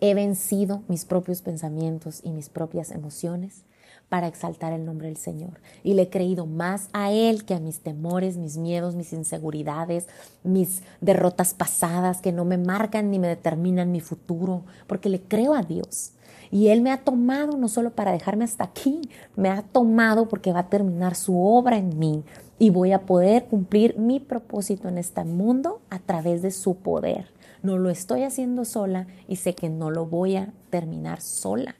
He 0.00 0.14
vencido 0.14 0.82
mis 0.88 1.04
propios 1.04 1.42
pensamientos 1.42 2.20
y 2.24 2.30
mis 2.30 2.48
propias 2.48 2.90
emociones 2.90 3.64
para 4.08 4.28
exaltar 4.28 4.72
el 4.72 4.86
nombre 4.86 5.08
del 5.08 5.18
Señor. 5.18 5.60
Y 5.84 5.92
le 5.92 6.02
he 6.02 6.10
creído 6.10 6.46
más 6.46 6.88
a 6.92 7.12
Él 7.12 7.44
que 7.44 7.54
a 7.54 7.60
mis 7.60 7.80
temores, 7.80 8.38
mis 8.38 8.56
miedos, 8.56 8.96
mis 8.96 9.12
inseguridades, 9.12 10.08
mis 10.42 10.82
derrotas 11.02 11.52
pasadas 11.52 12.22
que 12.22 12.32
no 12.32 12.46
me 12.46 12.56
marcan 12.56 13.10
ni 13.10 13.18
me 13.18 13.28
determinan 13.28 13.92
mi 13.92 14.00
futuro, 14.00 14.64
porque 14.86 15.10
le 15.10 15.20
creo 15.20 15.54
a 15.54 15.62
Dios. 15.62 16.12
Y 16.50 16.68
Él 16.68 16.80
me 16.80 16.92
ha 16.92 17.04
tomado 17.04 17.58
no 17.58 17.68
solo 17.68 17.90
para 17.90 18.12
dejarme 18.12 18.44
hasta 18.44 18.64
aquí, 18.64 19.02
me 19.36 19.50
ha 19.50 19.62
tomado 19.62 20.28
porque 20.28 20.52
va 20.52 20.60
a 20.60 20.68
terminar 20.70 21.14
su 21.14 21.40
obra 21.40 21.76
en 21.76 21.98
mí 21.98 22.24
y 22.58 22.70
voy 22.70 22.92
a 22.92 23.02
poder 23.02 23.44
cumplir 23.44 23.98
mi 23.98 24.18
propósito 24.18 24.88
en 24.88 24.96
este 24.96 25.24
mundo 25.24 25.80
a 25.90 25.98
través 25.98 26.42
de 26.42 26.50
su 26.50 26.74
poder 26.74 27.28
no 27.62 27.78
lo 27.78 27.90
estoy 27.90 28.22
haciendo 28.22 28.64
sola 28.64 29.06
y 29.28 29.36
sé 29.36 29.54
que 29.54 29.68
no 29.68 29.90
lo 29.90 30.06
voy 30.06 30.36
a 30.36 30.52
terminar 30.70 31.20
sola. 31.20 31.76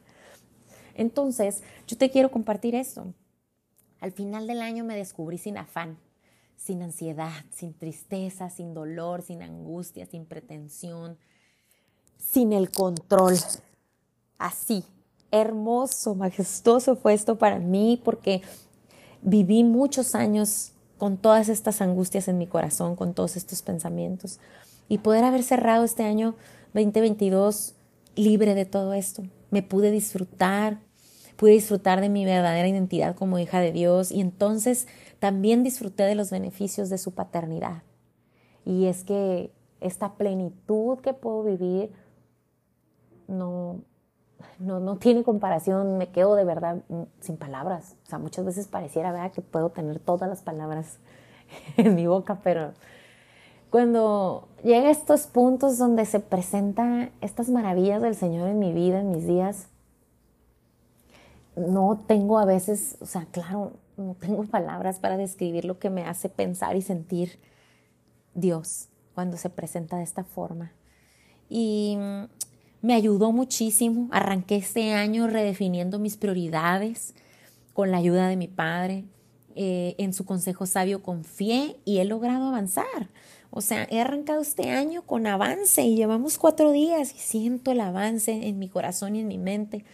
Entonces, 0.94 1.62
yo 1.86 1.96
te 1.96 2.10
quiero 2.10 2.30
compartir 2.30 2.74
esto. 2.74 3.14
Al 4.00 4.12
final 4.12 4.46
del 4.46 4.62
año 4.62 4.84
me 4.84 4.96
descubrí 4.96 5.38
sin 5.38 5.58
afán, 5.58 5.98
sin 6.56 6.82
ansiedad, 6.82 7.44
sin 7.50 7.74
tristeza, 7.74 8.50
sin 8.50 8.74
dolor, 8.74 9.22
sin 9.22 9.42
angustia, 9.42 10.06
sin 10.06 10.26
pretensión, 10.26 11.18
sin 12.18 12.52
el 12.52 12.70
control. 12.70 13.34
Así, 14.38 14.84
hermoso, 15.30 16.14
majestuoso 16.14 16.96
fue 16.96 17.14
esto 17.14 17.38
para 17.38 17.58
mí 17.58 18.00
porque 18.04 18.42
viví 19.22 19.64
muchos 19.64 20.14
años 20.14 20.72
con 20.98 21.16
todas 21.16 21.48
estas 21.48 21.80
angustias 21.80 22.28
en 22.28 22.36
mi 22.36 22.46
corazón, 22.46 22.96
con 22.96 23.14
todos 23.14 23.36
estos 23.36 23.62
pensamientos 23.62 24.38
y 24.90 24.98
poder 24.98 25.22
haber 25.22 25.44
cerrado 25.44 25.84
este 25.84 26.02
año 26.02 26.34
2022 26.74 27.76
libre 28.16 28.56
de 28.56 28.64
todo 28.64 28.92
esto. 28.92 29.22
Me 29.50 29.62
pude 29.62 29.92
disfrutar, 29.92 30.80
pude 31.36 31.52
disfrutar 31.52 32.00
de 32.00 32.08
mi 32.08 32.24
verdadera 32.24 32.66
identidad 32.66 33.14
como 33.14 33.38
hija 33.38 33.60
de 33.60 33.70
Dios 33.70 34.10
y 34.10 34.20
entonces 34.20 34.88
también 35.20 35.62
disfruté 35.62 36.02
de 36.02 36.16
los 36.16 36.32
beneficios 36.32 36.90
de 36.90 36.98
su 36.98 37.14
paternidad. 37.14 37.84
Y 38.64 38.86
es 38.86 39.04
que 39.04 39.52
esta 39.80 40.14
plenitud 40.14 40.98
que 40.98 41.14
puedo 41.14 41.44
vivir 41.44 41.92
no, 43.28 43.82
no, 44.58 44.80
no 44.80 44.96
tiene 44.96 45.22
comparación, 45.22 45.98
me 45.98 46.08
quedo 46.08 46.34
de 46.34 46.44
verdad 46.44 46.82
sin 47.20 47.36
palabras. 47.36 47.94
O 48.06 48.10
sea, 48.10 48.18
muchas 48.18 48.44
veces 48.44 48.66
pareciera 48.66 49.12
¿verdad? 49.12 49.30
que 49.30 49.40
puedo 49.40 49.70
tener 49.70 50.00
todas 50.00 50.28
las 50.28 50.42
palabras 50.42 50.98
en 51.76 51.94
mi 51.94 52.08
boca, 52.08 52.40
pero 52.42 52.72
cuando 53.70 54.48
llega 54.62 54.88
a 54.88 54.90
estos 54.90 55.22
puntos 55.22 55.78
donde 55.78 56.04
se 56.04 56.20
presentan 56.20 57.10
estas 57.20 57.48
maravillas 57.48 58.02
del 58.02 58.14
Señor 58.14 58.48
en 58.48 58.58
mi 58.58 58.72
vida, 58.72 59.00
en 59.00 59.10
mis 59.10 59.26
días, 59.26 59.68
no 61.56 62.02
tengo 62.06 62.38
a 62.38 62.44
veces, 62.44 62.96
o 63.00 63.06
sea, 63.06 63.26
claro, 63.30 63.72
no 63.96 64.14
tengo 64.14 64.44
palabras 64.44 64.98
para 64.98 65.16
describir 65.16 65.64
lo 65.64 65.78
que 65.78 65.90
me 65.90 66.04
hace 66.04 66.28
pensar 66.28 66.76
y 66.76 66.82
sentir 66.82 67.38
Dios 68.34 68.88
cuando 69.14 69.36
se 69.36 69.50
presenta 69.50 69.98
de 69.98 70.04
esta 70.04 70.24
forma. 70.24 70.72
Y 71.48 71.98
me 72.82 72.94
ayudó 72.94 73.32
muchísimo. 73.32 74.08
Arranqué 74.10 74.56
este 74.56 74.94
año 74.94 75.26
redefiniendo 75.26 75.98
mis 75.98 76.16
prioridades 76.16 77.14
con 77.74 77.90
la 77.90 77.98
ayuda 77.98 78.28
de 78.28 78.36
mi 78.36 78.48
padre. 78.48 79.04
Eh, 79.56 79.96
en 79.98 80.14
su 80.14 80.24
consejo 80.24 80.64
sabio 80.64 81.02
confié 81.02 81.76
y 81.84 81.98
he 81.98 82.04
logrado 82.04 82.46
avanzar. 82.46 83.10
O 83.50 83.60
sea, 83.60 83.86
he 83.90 84.00
arrancado 84.00 84.40
este 84.40 84.70
año 84.70 85.02
con 85.02 85.26
avance 85.26 85.82
y 85.82 85.96
llevamos 85.96 86.38
cuatro 86.38 86.70
días 86.70 87.12
y 87.14 87.18
siento 87.18 87.72
el 87.72 87.80
avance 87.80 88.46
en 88.46 88.58
mi 88.58 88.68
corazón 88.68 89.16
y 89.16 89.20
en 89.20 89.28
mi 89.28 89.38
mente 89.38 89.84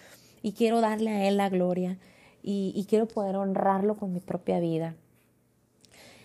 y 0.43 0.53
quiero 0.53 0.81
darle 0.81 1.11
a 1.11 1.27
Él 1.27 1.39
la 1.39 1.49
gloria 1.49 1.99
y, 2.43 2.87
quiero 2.89 3.09
poder 3.09 3.35
honrarlo 3.35 3.97
con 3.97 4.13
mi 4.13 4.21
propia 4.21 4.61
vida. 4.61 4.95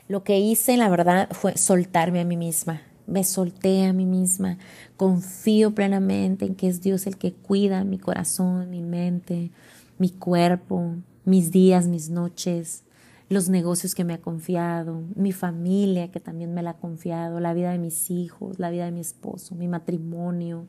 Lo 0.08 0.24
que 0.24 0.39
hice, 0.39 0.78
la 0.78 0.88
verdad, 0.88 1.28
fue 1.32 1.58
soltarme 1.58 2.20
a 2.20 2.26
mí 2.26 2.38
misma. 2.38 2.84
Me 3.08 3.24
solté 3.24 3.86
a 3.86 3.94
mí 3.94 4.06
misma. 4.06 4.60
Confío 4.98 5.74
plenamente 5.74 6.46
en 6.46 6.54
que 6.54 6.67
es 6.67 6.82
Dios 6.82 7.08
el 7.08 7.17
que 7.17 7.34
cuida 7.34 7.84
mi 7.84 7.98
corazón, 7.98 8.70
mi 8.70 8.84
mente, 8.84 9.50
mi 9.98 10.12
cuerpo, 10.12 10.94
mis 11.26 11.50
días, 11.52 11.88
mis 11.88 12.12
noches 12.12 12.84
los 13.32 13.48
negocios 13.48 13.96
que 13.96 14.04
me 14.04 14.13
ha 14.13 14.20
confiado, 14.20 15.06
mi 15.15 15.32
familia 15.32 16.12
que 16.12 16.20
también 16.20 16.54
me 16.54 16.62
la 16.62 16.72
ha 16.72 16.78
confiado, 16.78 17.39
la 17.39 17.54
vida 17.54 17.72
de 17.72 17.78
mis 17.78 18.12
hijos, 18.12 18.60
la 18.60 18.70
vida 18.70 18.84
de 18.84 18.91
mi 18.91 19.00
esposo, 19.00 19.56
mi 19.56 19.70
matrimonio, 19.70 20.67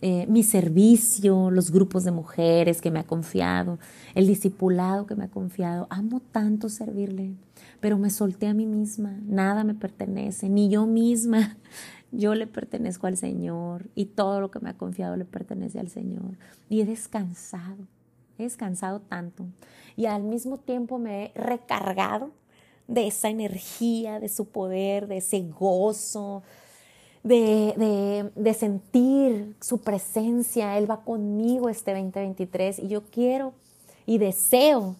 eh, 0.00 0.24
mi 0.28 0.44
servicio, 0.44 1.50
los 1.50 1.72
grupos 1.72 2.04
de 2.04 2.12
mujeres 2.12 2.80
que 2.80 2.92
me 2.92 3.00
ha 3.00 3.04
confiado, 3.04 3.80
el 4.14 4.28
discipulado 4.28 5.04
que 5.06 5.16
me 5.16 5.24
ha 5.24 5.30
confiado. 5.30 5.88
Amo 5.90 6.20
tanto 6.20 6.68
servirle, 6.68 7.34
pero 7.80 7.98
me 7.98 8.10
solté 8.10 8.46
a 8.46 8.54
mí 8.54 8.66
misma, 8.66 9.18
nada 9.26 9.64
me 9.64 9.74
pertenece, 9.74 10.48
ni 10.48 10.70
yo 10.70 10.86
misma. 10.86 11.56
Yo 12.12 12.34
le 12.34 12.48
pertenezco 12.48 13.06
al 13.06 13.16
Señor 13.16 13.88
y 13.94 14.06
todo 14.06 14.40
lo 14.40 14.50
que 14.50 14.58
me 14.58 14.70
ha 14.70 14.76
confiado 14.76 15.16
le 15.16 15.24
pertenece 15.24 15.78
al 15.78 15.90
Señor. 15.90 16.38
Y 16.68 16.80
he 16.80 16.84
descansado, 16.84 17.86
he 18.40 18.44
descansado 18.44 19.00
tanto 19.00 19.46
y 19.96 20.06
al 20.06 20.22
mismo 20.22 20.56
tiempo 20.58 20.98
me 20.98 21.26
he 21.26 21.32
recargado 21.34 22.30
de 22.88 23.06
esa 23.06 23.28
energía, 23.28 24.18
de 24.18 24.28
su 24.28 24.46
poder, 24.46 25.06
de 25.06 25.18
ese 25.18 25.42
gozo, 25.42 26.42
de, 27.22 28.30
de, 28.34 28.54
sentir 28.54 29.54
su 29.60 29.78
presencia. 29.78 30.76
Él 30.78 30.90
va 30.90 31.04
conmigo 31.04 31.68
este 31.68 31.92
2023 31.92 32.80
y 32.80 32.88
yo 32.88 33.02
quiero 33.04 33.52
y 34.06 34.18
deseo 34.18 34.96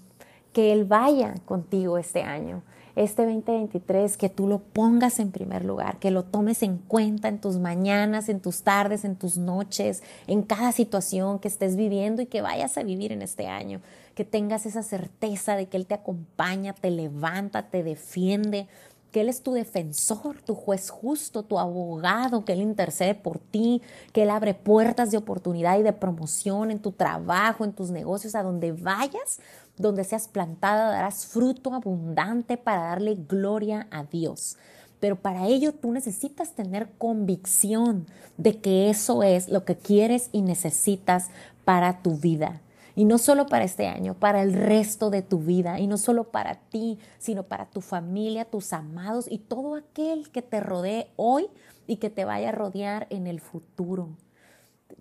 que 0.52 0.72
Él 0.72 0.84
vaya 0.84 1.34
contigo 1.46 1.98
este 1.98 2.22
año 2.22 2.62
este 3.04 3.24
2023, 3.24 4.18
que 4.18 4.28
tú 4.28 4.46
lo 4.46 4.58
pongas 4.58 5.20
en 5.20 5.30
primer 5.30 5.64
lugar, 5.64 5.98
que 5.98 6.10
lo 6.10 6.24
tomes 6.24 6.62
en 6.62 6.76
cuenta 6.76 7.28
en 7.28 7.40
tus 7.40 7.58
mañanas, 7.58 8.28
en 8.28 8.40
tus 8.40 8.62
tardes, 8.62 9.06
en 9.06 9.16
tus 9.16 9.38
noches, 9.38 10.02
en 10.26 10.42
cada 10.42 10.70
situación 10.72 11.38
que 11.38 11.48
estés 11.48 11.76
viviendo 11.76 12.20
y 12.20 12.26
que 12.26 12.42
vayas 12.42 12.76
a 12.76 12.82
vivir 12.82 13.12
en 13.12 13.22
este 13.22 13.46
año, 13.46 13.80
que 14.14 14.26
tengas 14.26 14.66
esa 14.66 14.82
certeza 14.82 15.56
de 15.56 15.66
que 15.66 15.78
Él 15.78 15.86
te 15.86 15.94
acompaña, 15.94 16.74
te 16.74 16.90
levanta, 16.90 17.70
te 17.70 17.82
defiende, 17.82 18.68
que 19.10 19.22
Él 19.22 19.28
es 19.28 19.42
tu 19.42 19.52
defensor, 19.52 20.40
tu 20.42 20.54
juez 20.54 20.90
justo, 20.90 21.42
tu 21.42 21.58
abogado, 21.58 22.44
que 22.44 22.52
Él 22.52 22.60
intercede 22.60 23.14
por 23.14 23.38
ti, 23.38 23.82
que 24.12 24.24
Él 24.24 24.30
abre 24.30 24.54
puertas 24.54 25.10
de 25.10 25.16
oportunidad 25.16 25.78
y 25.78 25.82
de 25.82 25.92
promoción 25.92 26.70
en 26.70 26.78
tu 26.80 26.92
trabajo, 26.92 27.64
en 27.64 27.72
tus 27.72 27.90
negocios, 27.90 28.34
a 28.34 28.42
donde 28.42 28.72
vayas, 28.72 29.40
donde 29.80 30.04
seas 30.04 30.28
plantada, 30.28 30.90
darás 30.90 31.26
fruto 31.26 31.74
abundante 31.74 32.56
para 32.56 32.82
darle 32.82 33.14
gloria 33.14 33.86
a 33.90 34.04
Dios. 34.04 34.56
Pero 35.00 35.16
para 35.16 35.46
ello 35.46 35.72
tú 35.72 35.92
necesitas 35.92 36.52
tener 36.52 36.90
convicción 36.98 38.06
de 38.36 38.58
que 38.58 38.90
eso 38.90 39.22
es 39.22 39.48
lo 39.48 39.64
que 39.64 39.76
quieres 39.76 40.28
y 40.32 40.42
necesitas 40.42 41.28
para 41.64 42.02
tu 42.02 42.16
vida. 42.16 42.60
Y 42.94 43.04
no 43.06 43.16
solo 43.16 43.46
para 43.46 43.64
este 43.64 43.86
año, 43.86 44.14
para 44.14 44.42
el 44.42 44.52
resto 44.52 45.08
de 45.08 45.22
tu 45.22 45.38
vida. 45.38 45.80
Y 45.80 45.86
no 45.86 45.96
solo 45.96 46.24
para 46.24 46.56
ti, 46.56 46.98
sino 47.18 47.44
para 47.44 47.66
tu 47.66 47.80
familia, 47.80 48.44
tus 48.44 48.72
amados 48.74 49.26
y 49.30 49.38
todo 49.38 49.76
aquel 49.76 50.30
que 50.30 50.42
te 50.42 50.60
rodee 50.60 51.08
hoy 51.16 51.46
y 51.86 51.96
que 51.96 52.10
te 52.10 52.24
vaya 52.24 52.50
a 52.50 52.52
rodear 52.52 53.06
en 53.08 53.26
el 53.26 53.40
futuro. 53.40 54.10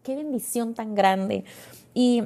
Qué 0.04 0.16
bendición 0.16 0.76
tan 0.76 0.96
grande. 0.96 1.44
Y 1.94 2.24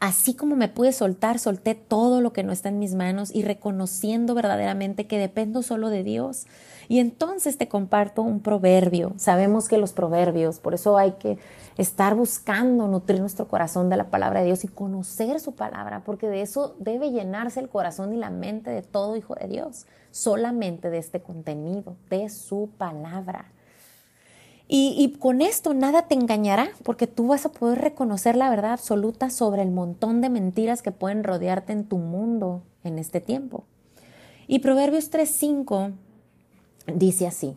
así 0.00 0.34
como 0.34 0.56
me 0.56 0.68
pude 0.68 0.92
soltar, 0.92 1.38
solté 1.38 1.74
todo 1.74 2.20
lo 2.20 2.32
que 2.32 2.42
no 2.42 2.52
está 2.52 2.68
en 2.68 2.78
mis 2.78 2.94
manos 2.94 3.34
y 3.34 3.42
reconociendo 3.42 4.34
verdaderamente 4.34 5.06
que 5.06 5.18
dependo 5.18 5.62
solo 5.62 5.88
de 5.88 6.02
Dios. 6.02 6.46
Y 6.88 7.00
entonces 7.00 7.58
te 7.58 7.68
comparto 7.68 8.22
un 8.22 8.40
proverbio. 8.40 9.12
Sabemos 9.16 9.68
que 9.68 9.78
los 9.78 9.92
proverbios, 9.92 10.60
por 10.60 10.74
eso 10.74 10.98
hay 10.98 11.12
que 11.12 11.38
estar 11.76 12.14
buscando 12.14 12.86
nutrir 12.86 13.20
nuestro 13.20 13.48
corazón 13.48 13.90
de 13.90 13.96
la 13.96 14.08
palabra 14.10 14.40
de 14.40 14.46
Dios 14.46 14.64
y 14.64 14.68
conocer 14.68 15.40
su 15.40 15.54
palabra, 15.54 16.02
porque 16.04 16.28
de 16.28 16.42
eso 16.42 16.76
debe 16.78 17.10
llenarse 17.10 17.60
el 17.60 17.68
corazón 17.68 18.14
y 18.14 18.16
la 18.16 18.30
mente 18.30 18.70
de 18.70 18.82
todo 18.82 19.16
hijo 19.16 19.34
de 19.34 19.48
Dios, 19.48 19.86
solamente 20.10 20.90
de 20.90 20.98
este 20.98 21.20
contenido, 21.20 21.96
de 22.08 22.28
su 22.28 22.70
palabra. 22.78 23.46
Y, 24.68 25.14
con 25.20 25.42
esto 25.42 25.74
nada 25.74 26.08
te 26.08 26.14
engañará, 26.14 26.70
porque 26.82 27.06
tú 27.06 27.28
vas 27.28 27.46
a 27.46 27.52
poder 27.52 27.78
reconocer 27.78 28.34
la 28.34 28.50
verdad 28.50 28.72
absoluta 28.72 29.30
sobre 29.30 29.62
el 29.62 29.70
montón 29.70 30.20
de 30.20 30.28
mentiras 30.28 30.82
que 30.82 30.90
pueden 30.90 31.22
rodearte 31.22 31.72
en 31.72 31.84
tu 31.84 31.98
mundo 31.98 32.62
en 32.82 32.98
este 32.98 33.20
tiempo. 33.20 33.64
Y 34.48 34.58
Proverbios 34.58 35.12
3.5 35.12 35.92
dice 36.96 37.28
así, 37.28 37.54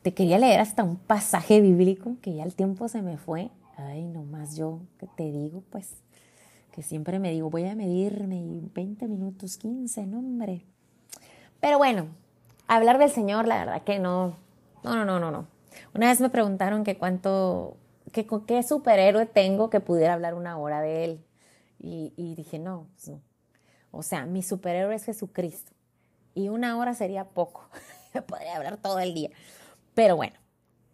te 0.00 0.14
quería 0.14 0.38
leer 0.38 0.60
hasta 0.60 0.82
un 0.82 0.96
pasaje 0.96 1.60
bíblico 1.60 2.16
que 2.22 2.34
ya 2.34 2.44
el 2.44 2.54
tiempo 2.54 2.88
se 2.88 3.02
me 3.02 3.18
fue. 3.18 3.50
Ay, 3.76 4.04
nomás 4.04 4.56
yo 4.56 4.80
que 4.98 5.06
te 5.06 5.30
digo, 5.30 5.62
pues, 5.68 5.90
que 6.72 6.82
siempre 6.82 7.18
me 7.18 7.32
digo, 7.32 7.50
voy 7.50 7.64
a 7.64 7.74
medirme 7.74 8.62
20 8.74 9.08
minutos, 9.08 9.58
15, 9.58 10.06
no 10.06 10.20
hombre. 10.20 10.64
Pero 11.60 11.76
bueno, 11.76 12.06
hablar 12.66 12.96
del 12.96 13.10
Señor, 13.10 13.46
la 13.46 13.58
verdad 13.58 13.82
que 13.82 13.98
no, 13.98 14.36
no, 14.82 15.04
no, 15.04 15.20
no, 15.20 15.30
no 15.30 15.53
una 15.94 16.08
vez 16.08 16.20
me 16.20 16.30
preguntaron 16.30 16.84
que 16.84 16.96
cuánto, 16.96 17.76
que, 18.12 18.26
qué 18.46 18.62
superhéroe 18.62 19.26
tengo 19.26 19.70
que 19.70 19.80
pudiera 19.80 20.14
hablar 20.14 20.34
una 20.34 20.58
hora 20.58 20.80
de 20.80 21.04
él. 21.04 21.24
Y, 21.78 22.34
dije, 22.34 22.58
no, 22.58 22.86
pues 22.94 23.08
no. 23.08 23.20
O 23.90 24.02
sea, 24.02 24.24
mi 24.24 24.42
superhéroe 24.42 24.94
es 24.94 25.04
Jesucristo. 25.04 25.72
Y 26.34 26.48
una 26.48 26.78
hora 26.78 26.94
sería 26.94 27.24
poco. 27.24 27.68
Podría 28.26 28.56
hablar 28.56 28.78
todo 28.78 28.98
el 29.00 29.12
día. 29.12 29.30
Pero 29.94 30.16
bueno, 30.16 30.34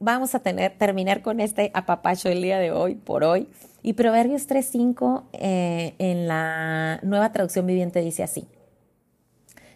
vamos 0.01 0.35
a 0.35 0.41
tener, 0.41 0.77
terminar 0.77 1.23
con 1.23 1.39
este 1.39 1.71
apapacho 1.75 2.29
el 2.29 2.43
día 2.43 2.59
de 2.59 2.73
hoy, 2.73 2.97
por 2.97 3.23
hoy. 3.23 3.49
Y 3.83 3.93
Proverbios 3.93 4.49
3.5 4.49 5.25
eh, 5.33 5.95
en 5.99 6.27
la 6.27 6.99
nueva 7.03 7.33
traducción 7.33 7.67
viviente 7.67 8.01
dice 8.01 8.25
así. 8.25 8.49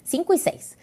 5 0.03 0.35
y 0.35 0.38
6. 0.38 0.79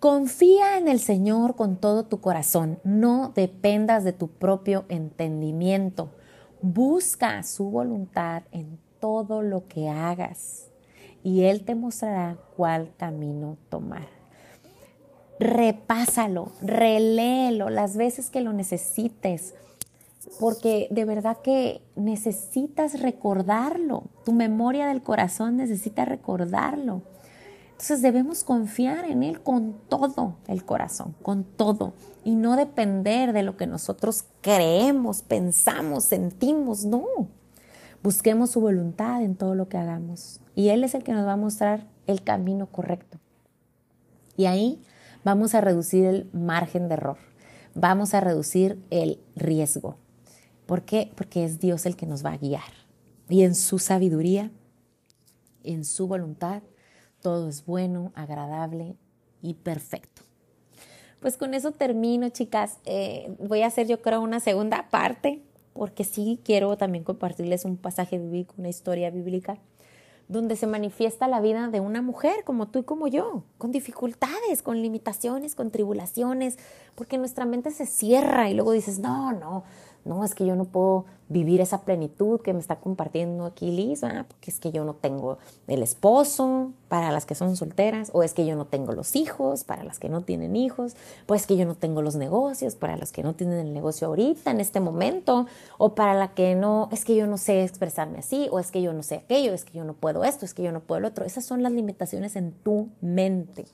Confía 0.00 0.78
en 0.78 0.86
el 0.86 1.00
Señor 1.00 1.56
con 1.56 1.76
todo 1.76 2.04
tu 2.04 2.20
corazón, 2.20 2.78
no 2.84 3.32
dependas 3.34 4.04
de 4.04 4.12
tu 4.12 4.28
propio 4.28 4.84
entendimiento. 4.88 6.10
Busca 6.62 7.42
su 7.42 7.68
voluntad 7.70 8.44
en 8.52 8.78
todo 9.00 9.42
lo 9.42 9.66
que 9.66 9.88
hagas 9.88 10.68
y 11.24 11.42
Él 11.42 11.64
te 11.64 11.74
mostrará 11.74 12.36
cuál 12.56 12.92
camino 12.96 13.56
tomar. 13.70 14.06
Repásalo, 15.40 16.52
reléelo 16.62 17.68
las 17.68 17.96
veces 17.96 18.30
que 18.30 18.40
lo 18.40 18.52
necesites, 18.52 19.56
porque 20.38 20.86
de 20.92 21.06
verdad 21.06 21.38
que 21.42 21.82
necesitas 21.96 23.00
recordarlo. 23.00 24.04
Tu 24.24 24.32
memoria 24.32 24.86
del 24.86 25.02
corazón 25.02 25.56
necesita 25.56 26.04
recordarlo. 26.04 27.02
Entonces 27.78 28.02
debemos 28.02 28.42
confiar 28.42 29.04
en 29.04 29.22
Él 29.22 29.40
con 29.40 29.74
todo 29.88 30.34
el 30.48 30.64
corazón, 30.64 31.14
con 31.22 31.44
todo, 31.44 31.92
y 32.24 32.34
no 32.34 32.56
depender 32.56 33.32
de 33.32 33.44
lo 33.44 33.56
que 33.56 33.68
nosotros 33.68 34.24
creemos, 34.40 35.22
pensamos, 35.22 36.02
sentimos, 36.02 36.84
no. 36.84 37.06
Busquemos 38.02 38.50
su 38.50 38.60
voluntad 38.60 39.22
en 39.22 39.36
todo 39.36 39.54
lo 39.54 39.68
que 39.68 39.78
hagamos. 39.78 40.40
Y 40.56 40.70
Él 40.70 40.82
es 40.82 40.96
el 40.96 41.04
que 41.04 41.12
nos 41.12 41.24
va 41.24 41.34
a 41.34 41.36
mostrar 41.36 41.86
el 42.08 42.24
camino 42.24 42.66
correcto. 42.66 43.20
Y 44.36 44.46
ahí 44.46 44.82
vamos 45.22 45.54
a 45.54 45.60
reducir 45.60 46.04
el 46.04 46.28
margen 46.32 46.88
de 46.88 46.94
error, 46.94 47.18
vamos 47.76 48.12
a 48.12 48.18
reducir 48.18 48.84
el 48.90 49.20
riesgo. 49.36 49.98
¿Por 50.66 50.82
qué? 50.82 51.12
Porque 51.14 51.44
es 51.44 51.60
Dios 51.60 51.86
el 51.86 51.94
que 51.94 52.06
nos 52.06 52.24
va 52.24 52.32
a 52.32 52.38
guiar. 52.38 52.72
Y 53.28 53.44
en 53.44 53.54
su 53.54 53.78
sabiduría, 53.78 54.50
en 55.62 55.84
su 55.84 56.08
voluntad, 56.08 56.64
todo 57.20 57.48
es 57.48 57.64
bueno, 57.64 58.12
agradable 58.14 58.96
y 59.42 59.54
perfecto. 59.54 60.22
Pues 61.20 61.36
con 61.36 61.54
eso 61.54 61.72
termino, 61.72 62.28
chicas. 62.28 62.78
Eh, 62.84 63.34
voy 63.40 63.62
a 63.62 63.66
hacer 63.66 63.86
yo 63.86 64.00
creo 64.00 64.20
una 64.20 64.40
segunda 64.40 64.88
parte, 64.90 65.42
porque 65.72 66.04
sí 66.04 66.40
quiero 66.44 66.76
también 66.76 67.04
compartirles 67.04 67.64
un 67.64 67.76
pasaje 67.76 68.18
bíblico, 68.18 68.54
una 68.56 68.68
historia 68.68 69.10
bíblica, 69.10 69.58
donde 70.28 70.56
se 70.56 70.66
manifiesta 70.66 71.26
la 71.26 71.40
vida 71.40 71.68
de 71.68 71.80
una 71.80 72.02
mujer 72.02 72.44
como 72.44 72.68
tú 72.68 72.80
y 72.80 72.82
como 72.84 73.08
yo, 73.08 73.44
con 73.56 73.72
dificultades, 73.72 74.62
con 74.62 74.80
limitaciones, 74.80 75.54
con 75.54 75.70
tribulaciones, 75.70 76.58
porque 76.94 77.18
nuestra 77.18 77.46
mente 77.46 77.70
se 77.70 77.86
cierra 77.86 78.50
y 78.50 78.54
luego 78.54 78.72
dices, 78.72 78.98
no, 78.98 79.32
no, 79.32 79.64
no, 80.04 80.24
es 80.24 80.34
que 80.34 80.46
yo 80.46 80.56
no 80.56 80.64
puedo 80.64 81.04
vivir 81.28 81.60
esa 81.60 81.82
plenitud 81.82 82.40
que 82.40 82.54
me 82.54 82.60
está 82.60 82.76
compartiendo 82.76 83.44
aquí 83.44 83.70
Liz, 83.70 84.00
porque 84.00 84.50
es 84.50 84.58
que 84.58 84.72
yo 84.72 84.84
no 84.84 84.94
tengo 84.94 85.38
el 85.66 85.82
esposo 85.82 86.72
para 86.88 87.12
las 87.12 87.26
que 87.26 87.34
son 87.34 87.56
solteras, 87.56 88.10
o 88.14 88.22
es 88.22 88.32
que 88.32 88.46
yo 88.46 88.56
no 88.56 88.64
tengo 88.64 88.92
los 88.92 89.14
hijos 89.14 89.64
para 89.64 89.84
las 89.84 89.98
que 89.98 90.08
no 90.08 90.22
tienen 90.22 90.56
hijos, 90.56 90.96
pues 91.26 91.42
es 91.42 91.46
que 91.46 91.56
yo 91.56 91.66
no 91.66 91.74
tengo 91.74 92.00
los 92.00 92.16
negocios 92.16 92.76
para 92.76 92.96
las 92.96 93.12
que 93.12 93.22
no 93.22 93.34
tienen 93.34 93.58
el 93.58 93.74
negocio 93.74 94.08
ahorita, 94.08 94.50
en 94.50 94.60
este 94.60 94.80
momento, 94.80 95.46
o 95.76 95.94
para 95.94 96.14
la 96.14 96.32
que 96.32 96.54
no, 96.54 96.88
es 96.92 97.04
que 97.04 97.14
yo 97.14 97.26
no 97.26 97.36
sé 97.36 97.62
expresarme 97.62 98.20
así, 98.20 98.48
o 98.50 98.58
es 98.58 98.70
que 98.70 98.80
yo 98.80 98.94
no 98.94 99.02
sé 99.02 99.16
aquello, 99.16 99.52
es 99.52 99.64
que 99.64 99.76
yo 99.76 99.84
no 99.84 99.92
puedo 99.92 100.24
esto, 100.24 100.46
es 100.46 100.54
que 100.54 100.62
yo 100.62 100.72
no 100.72 100.80
puedo 100.80 101.00
lo 101.00 101.08
otro. 101.08 101.24
Esas 101.26 101.44
son 101.44 101.62
las 101.62 101.72
limitaciones 101.72 102.36
en 102.36 102.52
tu 102.52 102.88
mente. 103.00 103.66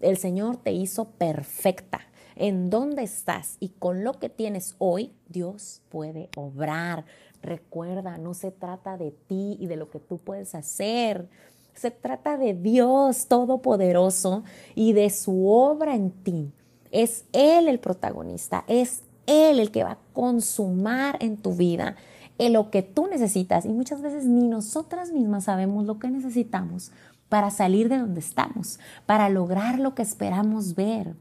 El 0.00 0.18
Señor 0.18 0.56
te 0.58 0.72
hizo 0.72 1.06
perfecta 1.06 2.09
en 2.40 2.70
dónde 2.70 3.02
estás 3.02 3.58
y 3.60 3.68
con 3.68 4.02
lo 4.02 4.18
que 4.18 4.30
tienes 4.30 4.74
hoy, 4.78 5.12
Dios 5.28 5.82
puede 5.90 6.30
obrar. 6.36 7.04
Recuerda, 7.42 8.16
no 8.16 8.32
se 8.32 8.50
trata 8.50 8.96
de 8.96 9.10
ti 9.10 9.58
y 9.60 9.66
de 9.66 9.76
lo 9.76 9.90
que 9.90 10.00
tú 10.00 10.16
puedes 10.16 10.54
hacer. 10.54 11.28
Se 11.74 11.90
trata 11.90 12.38
de 12.38 12.54
Dios 12.54 13.26
Todopoderoso 13.26 14.42
y 14.74 14.94
de 14.94 15.10
su 15.10 15.48
obra 15.48 15.94
en 15.94 16.10
ti. 16.10 16.50
Es 16.90 17.24
Él 17.32 17.68
el 17.68 17.78
protagonista, 17.78 18.64
es 18.66 19.02
Él 19.26 19.60
el 19.60 19.70
que 19.70 19.84
va 19.84 19.92
a 19.92 19.98
consumar 20.14 21.18
en 21.20 21.36
tu 21.36 21.54
vida 21.54 21.96
en 22.38 22.54
lo 22.54 22.70
que 22.70 22.82
tú 22.82 23.06
necesitas. 23.06 23.66
Y 23.66 23.68
muchas 23.68 24.00
veces 24.00 24.24
ni 24.24 24.48
nosotras 24.48 25.12
mismas 25.12 25.44
sabemos 25.44 25.84
lo 25.84 25.98
que 25.98 26.08
necesitamos 26.08 26.90
para 27.28 27.50
salir 27.50 27.90
de 27.90 27.98
donde 27.98 28.20
estamos, 28.20 28.80
para 29.04 29.28
lograr 29.28 29.78
lo 29.78 29.94
que 29.94 30.00
esperamos 30.02 30.74
ver. 30.74 31.14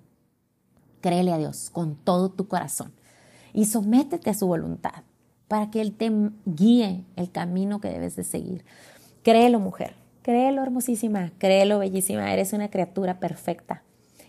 Créele 1.01 1.31
a 1.31 1.37
Dios 1.37 1.69
con 1.69 1.95
todo 1.95 2.29
tu 2.29 2.47
corazón 2.47 2.93
y 3.53 3.65
sométete 3.65 4.29
a 4.29 4.33
su 4.33 4.47
voluntad 4.47 5.03
para 5.47 5.71
que 5.71 5.81
Él 5.81 5.93
te 5.93 6.11
guíe 6.45 7.05
el 7.15 7.31
camino 7.31 7.81
que 7.81 7.89
debes 7.89 8.15
de 8.15 8.23
seguir. 8.23 8.63
Créelo, 9.23 9.59
mujer, 9.59 9.95
créelo, 10.21 10.61
hermosísima, 10.61 11.31
créelo, 11.37 11.79
bellísima, 11.79 12.31
eres 12.31 12.53
una 12.53 12.69
criatura 12.69 13.19
perfecta, 13.19 13.83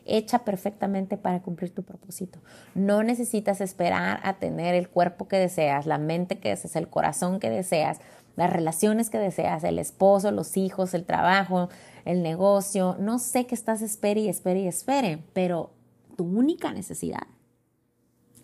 hecha 0.06 0.40
perfectamente 0.40 1.16
para 1.16 1.42
cumplir 1.42 1.74
tu 1.74 1.82
propósito. 1.82 2.40
No 2.74 3.02
necesitas 3.02 3.60
esperar 3.60 4.20
a 4.22 4.38
tener 4.38 4.74
el 4.74 4.88
cuerpo 4.88 5.28
que 5.28 5.36
deseas, 5.36 5.86
la 5.86 5.98
mente 5.98 6.38
que 6.38 6.48
deseas, 6.50 6.76
el 6.76 6.88
corazón 6.88 7.38
que 7.38 7.50
deseas, 7.50 8.00
las 8.36 8.50
relaciones 8.50 9.10
que 9.10 9.18
deseas, 9.18 9.62
el 9.64 9.78
esposo, 9.78 10.30
los 10.30 10.56
hijos, 10.56 10.94
el 10.94 11.04
trabajo, 11.04 11.68
el 12.04 12.22
negocio. 12.22 12.96
No 12.98 13.18
sé 13.18 13.46
qué 13.46 13.54
estás 13.54 13.82
espere 13.82 14.22
y 14.22 14.28
espere 14.28 14.60
y 14.60 14.66
espere, 14.68 15.22
pero 15.34 15.70
tu 16.20 16.26
única 16.26 16.70
necesidad 16.74 17.26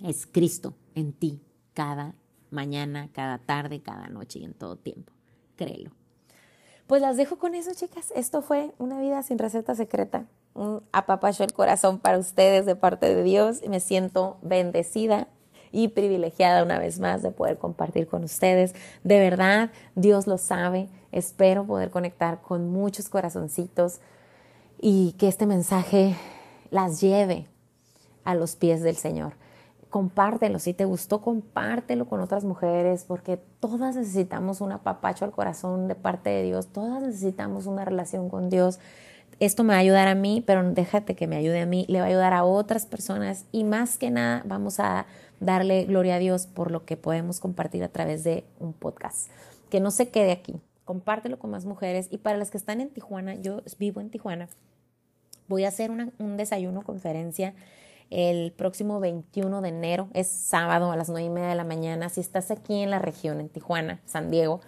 es 0.02 0.24
Cristo 0.24 0.72
en 0.94 1.12
ti 1.12 1.42
cada 1.74 2.14
mañana, 2.48 3.10
cada 3.12 3.36
tarde, 3.36 3.82
cada 3.82 4.08
noche 4.08 4.38
y 4.38 4.46
en 4.46 4.54
todo 4.54 4.76
tiempo. 4.76 5.12
Créelo. 5.56 5.90
Pues 6.86 7.02
las 7.02 7.18
dejo 7.18 7.36
con 7.36 7.54
eso, 7.54 7.72
chicas. 7.74 8.14
Esto 8.16 8.40
fue 8.40 8.72
una 8.78 8.98
vida 8.98 9.22
sin 9.22 9.36
receta 9.38 9.74
secreta. 9.74 10.24
Un 10.54 10.84
apapacho 10.90 11.44
el 11.44 11.52
corazón 11.52 11.98
para 11.98 12.16
ustedes 12.16 12.64
de 12.64 12.76
parte 12.76 13.14
de 13.14 13.22
Dios. 13.22 13.62
Y 13.62 13.68
me 13.68 13.80
siento 13.80 14.38
bendecida 14.40 15.28
y 15.70 15.88
privilegiada 15.88 16.62
una 16.62 16.78
vez 16.78 16.98
más 16.98 17.20
de 17.20 17.30
poder 17.30 17.58
compartir 17.58 18.06
con 18.06 18.24
ustedes. 18.24 18.74
De 19.04 19.20
verdad, 19.20 19.70
Dios 19.96 20.26
lo 20.26 20.38
sabe. 20.38 20.88
Espero 21.12 21.66
poder 21.66 21.90
conectar 21.90 22.40
con 22.40 22.70
muchos 22.70 23.10
corazoncitos 23.10 24.00
y 24.80 25.12
que 25.18 25.28
este 25.28 25.44
mensaje 25.44 26.16
las 26.70 27.02
lleve 27.02 27.48
a 28.26 28.34
los 28.34 28.56
pies 28.56 28.82
del 28.82 28.96
Señor. 28.96 29.34
Compártelo, 29.88 30.58
si 30.58 30.74
te 30.74 30.84
gustó, 30.84 31.22
compártelo 31.22 32.06
con 32.06 32.20
otras 32.20 32.44
mujeres, 32.44 33.04
porque 33.04 33.38
todas 33.60 33.96
necesitamos 33.96 34.60
un 34.60 34.72
apapacho 34.72 35.24
al 35.24 35.30
corazón 35.30 35.88
de 35.88 35.94
parte 35.94 36.28
de 36.28 36.42
Dios, 36.42 36.66
todas 36.66 37.00
necesitamos 37.02 37.66
una 37.66 37.84
relación 37.84 38.28
con 38.28 38.50
Dios. 38.50 38.78
Esto 39.38 39.64
me 39.64 39.74
va 39.74 39.76
a 39.76 39.80
ayudar 39.80 40.08
a 40.08 40.14
mí, 40.14 40.42
pero 40.44 40.62
déjate 40.72 41.14
que 41.14 41.26
me 41.26 41.36
ayude 41.36 41.60
a 41.60 41.66
mí, 41.66 41.86
le 41.88 42.00
va 42.00 42.06
a 42.06 42.08
ayudar 42.08 42.34
a 42.34 42.44
otras 42.44 42.84
personas 42.84 43.46
y 43.52 43.64
más 43.64 43.96
que 43.96 44.10
nada 44.10 44.42
vamos 44.44 44.80
a 44.80 45.06
darle 45.40 45.84
gloria 45.84 46.16
a 46.16 46.18
Dios 46.18 46.46
por 46.46 46.70
lo 46.70 46.84
que 46.84 46.96
podemos 46.96 47.38
compartir 47.38 47.84
a 47.84 47.88
través 47.88 48.24
de 48.24 48.44
un 48.58 48.72
podcast. 48.72 49.30
Que 49.70 49.78
no 49.78 49.92
se 49.92 50.08
quede 50.08 50.32
aquí, 50.32 50.56
compártelo 50.84 51.38
con 51.38 51.50
más 51.50 51.64
mujeres. 51.64 52.08
Y 52.10 52.18
para 52.18 52.38
las 52.38 52.50
que 52.50 52.58
están 52.58 52.80
en 52.80 52.90
Tijuana, 52.90 53.34
yo 53.36 53.62
vivo 53.78 54.00
en 54.00 54.10
Tijuana, 54.10 54.48
voy 55.46 55.64
a 55.64 55.68
hacer 55.68 55.90
un 55.90 56.36
desayuno 56.36 56.82
conferencia 56.82 57.54
el 58.10 58.52
próximo 58.52 59.00
21 59.00 59.60
de 59.60 59.68
enero, 59.68 60.08
es 60.14 60.28
sábado 60.28 60.90
a 60.92 60.96
las 60.96 61.08
9 61.08 61.26
y 61.26 61.30
media 61.30 61.48
de 61.48 61.54
la 61.54 61.64
mañana. 61.64 62.08
Si 62.08 62.20
estás 62.20 62.50
aquí 62.50 62.82
en 62.82 62.90
la 62.90 62.98
región, 62.98 63.40
en 63.40 63.48
Tijuana, 63.48 64.00
San 64.04 64.30
Diego, 64.30 64.60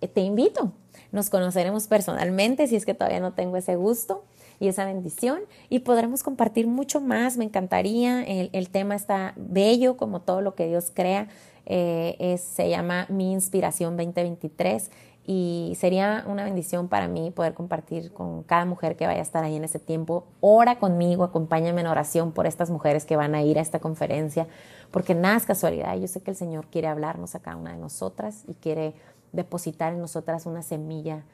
eh, 0.00 0.08
te 0.08 0.20
invito. 0.20 0.72
Nos 1.12 1.30
conoceremos 1.30 1.86
personalmente 1.86 2.66
si 2.66 2.76
es 2.76 2.86
que 2.86 2.94
todavía 2.94 3.20
no 3.20 3.32
tengo 3.32 3.56
ese 3.56 3.76
gusto 3.76 4.24
y 4.58 4.68
esa 4.68 4.84
bendición 4.86 5.40
y 5.68 5.80
podremos 5.80 6.22
compartir 6.22 6.66
mucho 6.66 7.00
más. 7.00 7.36
Me 7.36 7.44
encantaría. 7.44 8.22
El, 8.24 8.68
tema 8.70 8.94
está 8.94 9.34
bello 9.36 9.96
como 9.96 10.20
todo 10.20 10.40
lo 10.40 10.54
que 10.54 10.66
Dios 10.66 10.90
crea. 10.92 11.28
Eh, 11.66 12.38
se 12.38 12.68
llama 12.70 13.06
Mi 13.08 13.32
Inspiración 13.32 13.96
2023 13.96 14.90
y 15.28 15.74
sería 15.76 16.24
una 16.28 16.44
bendición 16.44 16.86
para 16.86 17.08
mí 17.08 17.32
poder 17.32 17.52
compartir 17.52 18.12
con 18.12 18.44
cada 18.44 18.64
mujer 18.64 18.96
que 18.96 19.06
vaya 19.06 19.18
a 19.18 19.22
estar 19.22 19.42
ahí 19.42 19.56
en 19.56 19.64
ese 19.64 19.80
tiempo. 19.80 20.24
Ora 20.40 20.78
conmigo, 20.78 21.24
acompáñame 21.24 21.80
en 21.80 21.88
oración 21.88 22.30
por 22.30 22.46
estas 22.46 22.70
mujeres 22.70 23.04
que 23.04 23.16
van 23.16 23.34
a 23.34 23.42
ir 23.42 23.58
a 23.58 23.62
esta 23.62 23.80
conferencia, 23.80 24.46
porque 24.92 25.16
nada 25.16 25.36
es 25.36 25.44
casualidad. 25.44 25.96
Yo 25.96 26.06
sé 26.06 26.22
que 26.22 26.30
el 26.30 26.36
Señor 26.36 26.68
quiere 26.68 26.86
hablarnos 26.86 27.34
a 27.34 27.40
cada 27.40 27.56
una 27.56 27.72
de 27.72 27.78
nosotras 27.78 28.44
y 28.46 28.54
quiere 28.54 28.94
depositar 29.32 29.92
en 29.92 30.00
nosotras 30.00 30.46
una 30.46 30.62
semilla 30.62 31.24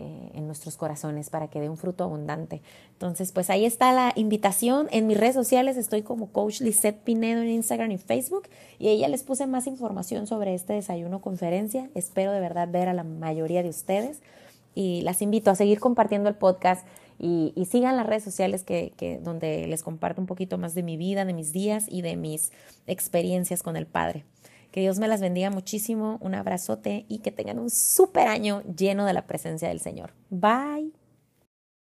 eh, 0.00 0.30
en 0.34 0.46
nuestros 0.46 0.76
corazones 0.76 1.28
para 1.28 1.48
que 1.48 1.60
dé 1.60 1.68
un 1.68 1.76
fruto 1.76 2.04
abundante. 2.04 2.62
Entonces, 2.92 3.32
pues 3.32 3.50
ahí 3.50 3.64
está 3.64 3.92
la 3.92 4.12
invitación. 4.14 4.86
En 4.92 5.08
mis 5.08 5.18
redes 5.18 5.34
sociales 5.34 5.76
estoy 5.76 6.02
como 6.02 6.30
Coach 6.30 6.60
Lisette 6.60 7.02
Pinedo 7.02 7.42
en 7.42 7.48
Instagram 7.48 7.90
y 7.90 7.98
Facebook 7.98 8.44
y 8.78 8.90
ella 8.90 9.08
les 9.08 9.24
puse 9.24 9.48
más 9.48 9.66
información 9.66 10.28
sobre 10.28 10.54
este 10.54 10.74
desayuno 10.74 11.20
conferencia. 11.20 11.90
Espero 11.96 12.30
de 12.30 12.38
verdad 12.38 12.68
ver 12.68 12.88
a 12.88 12.94
la 12.94 13.02
mayoría 13.02 13.64
de 13.64 13.70
ustedes 13.70 14.20
y 14.72 15.00
las 15.00 15.20
invito 15.20 15.50
a 15.50 15.56
seguir 15.56 15.80
compartiendo 15.80 16.28
el 16.28 16.36
podcast 16.36 16.86
y, 17.18 17.52
sigan 17.68 17.96
las 17.96 18.06
redes 18.06 18.22
sociales 18.22 18.62
que, 18.62 18.92
que, 18.96 19.18
donde 19.18 19.66
les 19.66 19.82
comparto 19.82 20.20
un 20.20 20.28
poquito 20.28 20.58
más 20.58 20.74
de 20.76 20.84
mi 20.84 20.96
vida, 20.96 21.24
de 21.24 21.32
mis 21.32 21.52
días 21.52 21.86
y 21.88 22.02
de 22.02 22.14
mis 22.14 22.52
experiencias 22.86 23.64
con 23.64 23.76
el 23.76 23.86
Padre. 23.86 24.24
Que 24.78 24.82
Dios 24.82 25.00
me 25.00 25.08
las 25.08 25.20
bendiga 25.20 25.50
muchísimo, 25.50 26.18
un 26.20 26.36
abrazote 26.36 27.04
y 27.08 27.18
que 27.18 27.32
tengan 27.32 27.58
un 27.58 27.68
súper 27.68 28.28
año 28.28 28.62
lleno 28.62 29.06
de 29.06 29.12
la 29.12 29.26
presencia 29.26 29.66
del 29.66 29.80
Señor. 29.80 30.12
Bye. 30.30 30.92